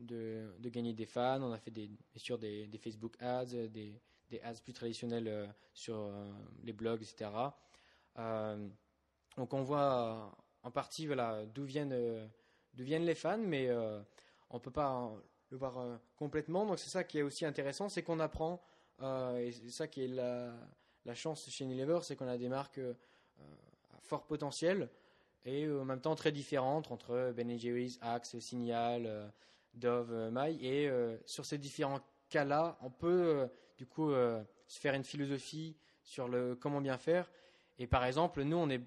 de, 0.00 0.68
gagner 0.68 0.94
des 0.94 1.06
fans. 1.06 1.42
On 1.42 1.52
a 1.52 1.58
fait 1.58 1.70
des, 1.70 1.86
bien 1.86 1.98
sûr 2.16 2.38
des, 2.38 2.68
Facebook 2.78 3.16
ads, 3.20 3.68
des, 3.68 4.00
ads 4.42 4.60
plus 4.64 4.72
traditionnels 4.72 5.54
sur 5.74 6.10
les 6.62 6.72
blogs, 6.72 7.02
etc. 7.02 7.30
donc 9.36 9.54
on 9.54 9.62
voit 9.62 10.32
en 10.62 10.70
partie 10.70 11.08
d'où 11.54 11.64
viennent 11.64 12.24
les 12.74 13.14
fans, 13.14 13.38
mais 13.38 13.70
on 14.50 14.54
ne 14.54 14.60
peut 14.60 14.70
pas 14.70 15.12
le 15.50 15.56
voir 15.56 16.00
complètement. 16.16 16.64
Donc 16.64 16.78
c'est 16.78 16.90
ça 16.90 17.04
qui 17.04 17.18
est 17.18 17.22
aussi 17.22 17.44
intéressant, 17.44 17.88
c'est 17.88 18.02
qu'on 18.02 18.20
apprend, 18.20 18.60
et 19.00 19.50
c'est 19.52 19.70
ça 19.70 19.88
qui 19.88 20.04
est 20.04 20.08
la, 20.08 20.54
la 21.04 21.14
chance 21.14 21.48
chez 21.48 21.64
Unilever, 21.64 22.00
c'est 22.02 22.16
qu'on 22.16 22.28
a 22.28 22.36
des 22.36 22.48
marques 22.48 22.78
euh, 22.78 22.94
à 23.96 24.00
fort 24.00 24.26
potentiel 24.26 24.88
et 25.44 25.64
euh, 25.64 25.80
en 25.80 25.84
même 25.84 26.00
temps 26.00 26.14
très 26.14 26.32
différentes 26.32 26.90
entre 26.90 27.32
Ben 27.34 27.58
Jerry's, 27.58 27.98
Axe, 28.02 28.38
Signal, 28.38 29.04
euh, 29.06 29.28
Dove, 29.74 30.30
My. 30.32 30.58
Et 30.64 30.90
sur 31.26 31.44
ces 31.46 31.56
différents 31.56 32.00
cas-là, 32.28 32.76
on 32.82 32.90
peut 32.90 33.48
du 33.78 33.86
coup 33.86 34.10
se 34.10 34.80
faire 34.80 34.94
une 34.94 35.04
philosophie 35.04 35.76
sur 36.02 36.26
le 36.26 36.56
comment 36.56 36.80
bien 36.80 36.98
faire. 36.98 37.30
Et 37.78 37.86
par 37.86 38.04
exemple, 38.04 38.42
nous, 38.42 38.56
on 38.56 38.68
est 38.68 38.82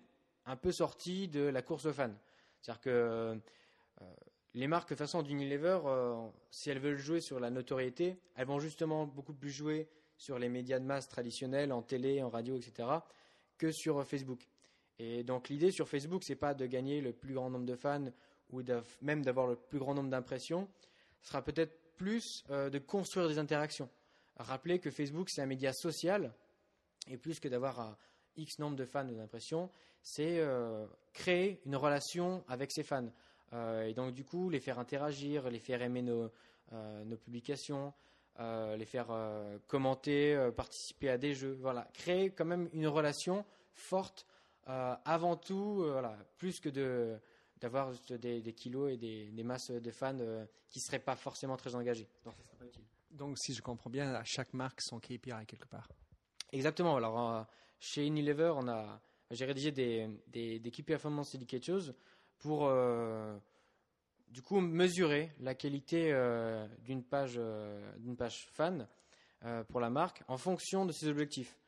un 0.45 0.57
peu 0.57 0.73
sorti 0.73 1.29
de 1.29 1.39
la 1.39 1.61
course 1.61 1.85
aux 1.85 1.93
fans. 1.93 2.11
C'est-à-dire 2.59 2.81
que 2.81 3.39
les 4.55 4.67
marques, 4.67 4.89
de 4.89 4.95
façon 4.95 5.21
d'Unilever, 5.21 5.79
si 6.51 6.69
elles 6.69 6.79
veulent 6.79 6.97
jouer 6.97 7.21
sur 7.21 7.39
la 7.39 7.49
notoriété, 7.49 8.19
elles 8.35 8.47
vont 8.47 8.59
justement 8.59 9.05
beaucoup 9.05 9.33
plus 9.33 9.51
jouer 9.51 9.87
sur 10.23 10.39
les 10.39 10.47
médias 10.47 10.79
de 10.79 10.85
masse 10.85 11.09
traditionnels, 11.09 11.73
en 11.73 11.81
télé, 11.81 12.23
en 12.23 12.29
radio, 12.29 12.55
etc., 12.55 12.87
que 13.57 13.71
sur 13.73 14.05
Facebook. 14.05 14.47
Et 14.97 15.23
donc 15.23 15.49
l'idée 15.49 15.71
sur 15.71 15.89
Facebook, 15.89 16.23
c'est 16.23 16.37
pas 16.37 16.53
de 16.53 16.65
gagner 16.65 17.01
le 17.01 17.11
plus 17.11 17.33
grand 17.33 17.49
nombre 17.49 17.65
de 17.65 17.75
fans 17.75 18.05
ou 18.49 18.61
même 19.01 19.21
d'avoir 19.21 19.47
le 19.47 19.57
plus 19.57 19.79
grand 19.79 19.93
nombre 19.93 20.09
d'impressions, 20.09 20.69
ce 21.21 21.29
sera 21.29 21.41
peut-être 21.41 21.77
plus 21.97 22.45
euh, 22.51 22.69
de 22.69 22.79
construire 22.79 23.27
des 23.27 23.37
interactions. 23.37 23.89
Rappelez 24.37 24.79
que 24.79 24.91
Facebook, 24.91 25.29
c'est 25.29 25.41
un 25.41 25.45
média 25.45 25.73
social, 25.73 26.33
et 27.09 27.17
plus 27.17 27.39
que 27.41 27.49
d'avoir 27.49 27.79
un 27.81 27.97
X 28.37 28.59
nombre 28.59 28.77
de 28.77 28.85
fans 28.85 29.07
ou 29.09 29.15
d'impressions, 29.15 29.69
c'est 30.01 30.39
euh, 30.39 30.85
créer 31.11 31.61
une 31.65 31.75
relation 31.75 32.45
avec 32.47 32.71
ses 32.71 32.83
fans. 32.83 33.11
Euh, 33.51 33.87
et 33.87 33.93
donc 33.93 34.13
du 34.13 34.23
coup, 34.23 34.49
les 34.49 34.61
faire 34.61 34.79
interagir, 34.79 35.49
les 35.49 35.59
faire 35.59 35.81
aimer 35.81 36.01
nos 36.01 37.17
publications, 37.17 37.87
euh, 37.87 38.12
les 38.39 38.85
faire 38.85 39.07
euh, 39.11 39.57
commenter, 39.67 40.33
euh, 40.33 40.51
participer 40.51 41.09
à 41.09 41.17
des 41.17 41.33
jeux. 41.33 41.57
Voilà, 41.61 41.87
créer 41.93 42.31
quand 42.31 42.45
même 42.45 42.69
une 42.73 42.87
relation 42.87 43.45
forte 43.73 44.25
avant 44.65 45.35
tout, 45.35 45.83
voilà, 45.83 46.17
plus 46.37 46.61
que 46.61 46.69
de 46.69 47.19
d'avoir 47.59 47.91
des, 48.09 48.41
des, 48.41 48.53
kilos 48.53 48.91
et 48.91 48.97
des, 48.97 49.29
des, 49.31 49.43
masses 49.43 49.71
de 49.71 49.91
fans 49.91 50.17
qui 50.69 50.79
ne 50.79 50.83
seraient 50.83 50.99
pas 50.99 51.15
forcément 51.15 51.55
très 51.57 51.75
engagés. 51.75 52.09
Donc, 52.23 52.33
ça 52.37 52.43
serait 52.43 52.57
pas 52.57 52.65
utile. 52.65 52.83
Donc, 53.11 53.37
si 53.37 53.53
je 53.53 53.61
comprends 53.61 53.89
bien, 53.89 54.13
à 54.13 54.23
chaque 54.23 54.53
marque 54.53 54.81
son 54.81 54.99
KPI 54.99 55.45
quelque 55.47 55.67
part. 55.67 55.87
Exactement. 56.51 56.95
Alors, 56.95 57.45
chez 57.79 58.05
Unilever, 58.05 58.53
on 58.55 58.67
a, 58.69 59.01
j'ai 59.31 59.45
rédigé 59.45 59.71
des, 59.71 60.09
des, 60.27 60.59
des 60.59 60.71
KPI 60.71 60.83
Performance 60.83 61.35
Indicators 61.35 61.93
pour 62.37 62.69
du 64.33 64.41
coup 64.41 64.59
mesurer 64.59 65.31
la 65.39 65.53
qualité 65.53 66.11
euh, 66.11 66.67
d'une 66.83 67.03
page, 67.03 67.39
d'une 67.99 68.17
page 68.17 68.47
fan 68.51 68.87
pour 69.67 69.79
la 69.81 69.89
marque 69.89 70.23
en 70.27 70.37
fonction 70.37 70.85
de 70.85 70.91
ses 70.91 71.07
objectifs. 71.07 71.59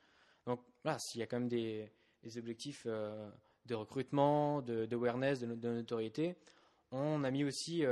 Donc 0.46 0.62
là, 0.84 0.98
s'il 0.98 1.20
y 1.20 1.24
a 1.24 1.28
quand 1.28 1.40
même 1.40 1.50
des, 1.50 1.92
objectifs 2.38 2.88
de 2.88 3.76
recrutement, 3.76 4.62
d'awareness, 4.62 5.42
de, 5.42 5.54
de, 5.54 5.70
notoriété, 5.70 6.38
on 6.92 7.24
a 7.26 7.32
mis 7.32 7.44
aussi 7.44 7.84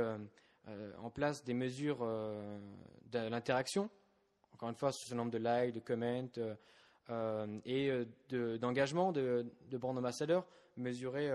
en 0.98 1.10
place 1.10 1.44
des 1.44 1.52
mesures 1.52 1.98
de 1.98 3.18
l'interaction. 3.28 3.90
Encore 4.54 4.70
une 4.70 4.74
fois, 4.74 4.90
sur 4.90 5.06
ce 5.06 5.14
nombre 5.14 5.30
de 5.30 5.38
likes, 5.38 5.74
de 5.74 5.80
comments 5.80 6.30
et 7.66 7.92
d'engagement 8.58 9.12
de, 9.12 9.46
de, 9.70 9.78
brand 9.78 9.98
ambassadeurs, 9.98 10.46
mesurer 10.78 11.30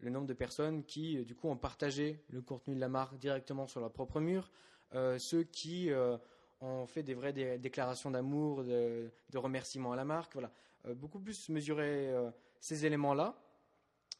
le 0.00 0.10
nombre 0.10 0.26
de 0.26 0.34
personnes 0.34 0.84
qui, 0.84 1.18
euh, 1.18 1.24
du 1.24 1.34
coup, 1.34 1.48
ont 1.48 1.56
partagé 1.56 2.22
le 2.30 2.40
contenu 2.40 2.74
de 2.74 2.80
la 2.80 2.88
marque 2.88 3.18
directement 3.18 3.66
sur 3.66 3.80
leur 3.80 3.92
propre 3.92 4.20
mur, 4.20 4.50
euh, 4.94 5.18
ceux 5.18 5.42
qui 5.42 5.90
euh, 5.90 6.16
ont 6.60 6.86
fait 6.86 7.02
des 7.02 7.14
vraies 7.14 7.32
déclarations 7.58 8.10
d'amour, 8.10 8.64
de, 8.64 9.10
remerciements 9.34 9.92
à 9.92 9.96
la 9.96 10.04
marque. 10.04 10.32
Voilà. 10.34 10.50
beaucoup 10.94 11.20
plus 11.20 11.48
mesurer 11.50 12.12
ces 12.58 12.84
éléments-là 12.84 13.40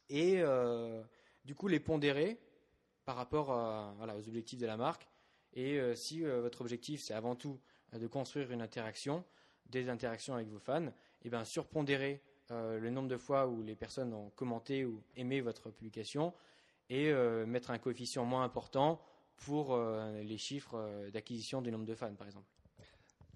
et, 0.09 0.41
du 1.43 1.53
coup, 1.53 1.67
les 1.67 1.81
pondérer 1.81 2.39
par 3.03 3.17
rapport 3.17 3.49
aux 3.49 4.27
objectifs 4.29 4.59
de 4.59 4.65
la 4.65 4.77
marque. 4.77 5.05
Et 5.51 5.81
si 5.95 6.21
votre 6.21 6.61
objectif, 6.61 7.01
c'est 7.01 7.13
avant 7.13 7.35
tout 7.35 7.59
de 7.91 8.07
construire 8.07 8.51
une 8.53 8.61
interaction, 8.61 9.25
des 9.65 9.89
interactions 9.89 10.35
avec 10.35 10.47
vos 10.47 10.59
fans, 10.59 10.87
et 10.87 10.93
eh 11.25 11.29
bien 11.29 11.43
surpondérer 11.43 12.23
le 12.49 12.89
nombre 12.89 13.07
de 13.07 13.17
fois 13.17 13.47
où 13.47 13.61
les 13.61 13.75
personnes 13.75 14.13
ont 14.13 14.29
commenté 14.31 14.85
ou 14.85 15.01
aimé 15.15 15.41
votre 15.41 15.69
publication 15.69 16.33
et 16.89 17.11
euh, 17.11 17.45
mettre 17.45 17.71
un 17.71 17.77
coefficient 17.77 18.25
moins 18.25 18.43
important 18.43 18.99
pour 19.37 19.73
euh, 19.73 20.21
les 20.23 20.37
chiffres 20.37 21.09
d'acquisition 21.13 21.61
du 21.61 21.71
nombre 21.71 21.85
de 21.85 21.95
fans, 21.95 22.13
par 22.15 22.27
exemple. 22.27 22.47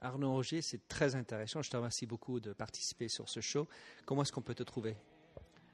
Arnaud 0.01 0.33
Roger, 0.33 0.61
c'est 0.61 0.87
très 0.87 1.15
intéressant. 1.15 1.61
Je 1.61 1.69
te 1.69 1.77
remercie 1.77 2.05
beaucoup 2.05 2.39
de 2.41 2.51
participer 2.51 3.07
sur 3.07 3.29
ce 3.29 3.39
show. 3.39 3.67
Comment 4.05 4.23
est-ce 4.23 4.33
qu'on 4.33 4.41
peut 4.41 4.55
te 4.55 4.63
trouver? 4.63 4.97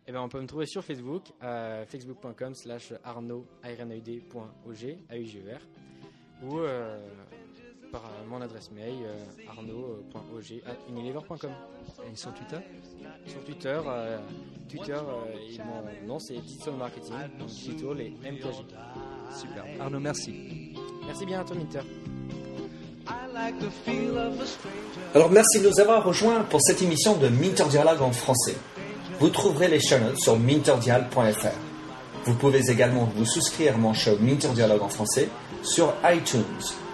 Eh 0.05 0.11
bien, 0.11 0.21
on 0.21 0.29
peut 0.29 0.41
me 0.41 0.47
trouver 0.47 0.67
sur 0.67 0.83
Facebook, 0.83 1.31
facebook.com 1.87 2.53
slash 2.53 2.93
arnaud, 3.03 3.47
ou 6.41 6.59
par 7.91 8.03
mon 8.27 8.41
adresse 8.41 8.71
mail 8.71 9.03
euh, 9.03 9.49
arnaud.og.unilever.com. 9.49 11.51
Et 12.11 12.15
sur 12.15 12.33
Twitter? 12.33 12.57
Sur 13.25 13.43
Twitter, 13.43 13.79
euh, 13.85 14.17
Twitter 14.69 14.93
euh, 14.93 16.03
mon 16.03 16.07
nom 16.07 16.19
c'est 16.19 16.37
Digital 16.37 16.75
Marketing, 16.75 17.15
donc 17.37 17.49
Digital 17.49 18.01
et 18.01 18.09
MKG. 18.09 18.65
Super. 19.31 19.65
Arnaud, 19.79 19.99
merci. 19.99 20.73
Merci 21.05 21.25
bien 21.25 21.41
à 21.41 21.43
toi, 21.43 21.55
Minter. 21.55 21.81
Alors 25.15 25.31
merci 25.31 25.61
de 25.61 25.69
nous 25.69 25.79
avoir 25.79 26.03
rejoints 26.03 26.43
pour 26.43 26.61
cette 26.61 26.81
émission 26.81 27.17
de 27.17 27.27
Minter 27.27 27.65
Dialogue 27.69 28.01
en 28.01 28.11
français. 28.11 28.55
Vous 29.19 29.29
trouverez 29.29 29.67
les 29.67 29.79
show 29.79 29.97
notes 29.97 30.19
sur 30.19 30.37
minterdial.fr. 30.37 31.47
Vous 32.25 32.35
pouvez 32.35 32.69
également 32.69 33.09
vous 33.15 33.25
souscrire 33.25 33.75
à 33.75 33.77
mon 33.77 33.93
show 33.93 34.17
Minter 34.19 34.49
Dialogue 34.49 34.83
en 34.83 34.89
français 34.89 35.29
sur 35.63 35.93
iTunes 36.05 36.43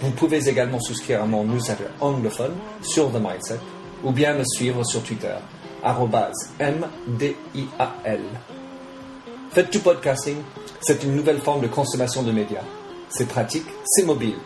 Vous 0.00 0.10
pouvez 0.12 0.48
également 0.48 0.78
souscrire 0.80 1.22
à 1.22 1.26
mon 1.26 1.44
newsletter 1.44 1.88
anglophone 2.00 2.54
sur 2.82 3.10
The 3.10 3.16
Mindset 3.16 3.58
ou 4.04 4.12
bien 4.12 4.34
me 4.34 4.44
suivre 4.44 4.84
sur 4.84 5.02
Twitter, 5.02 5.34
MDIAL. 6.60 8.20
Faites 9.50 9.72
du 9.72 9.80
podcasting, 9.80 10.36
c'est 10.80 11.02
une 11.02 11.16
nouvelle 11.16 11.40
forme 11.40 11.62
de 11.62 11.66
consommation 11.66 12.22
de 12.22 12.30
médias. 12.30 12.62
C'est 13.08 13.26
pratique, 13.26 13.66
c'est 13.84 14.04
mobile. 14.04 14.36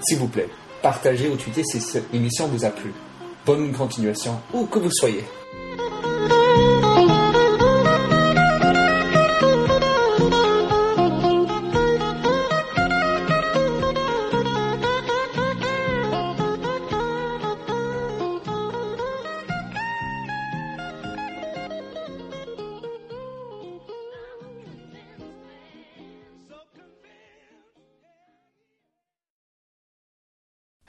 S'il 0.00 0.18
vous 0.18 0.28
plaît, 0.28 0.48
partagez 0.80 1.28
ou 1.28 1.36
tweetez 1.36 1.64
si 1.64 1.80
cette 1.80 2.14
émission 2.14 2.46
vous 2.48 2.64
a 2.64 2.70
plu. 2.70 2.94
Bonne 3.44 3.72
continuation, 3.72 4.40
où 4.54 4.64
que 4.64 4.78
vous 4.78 4.92
soyez. 4.92 5.24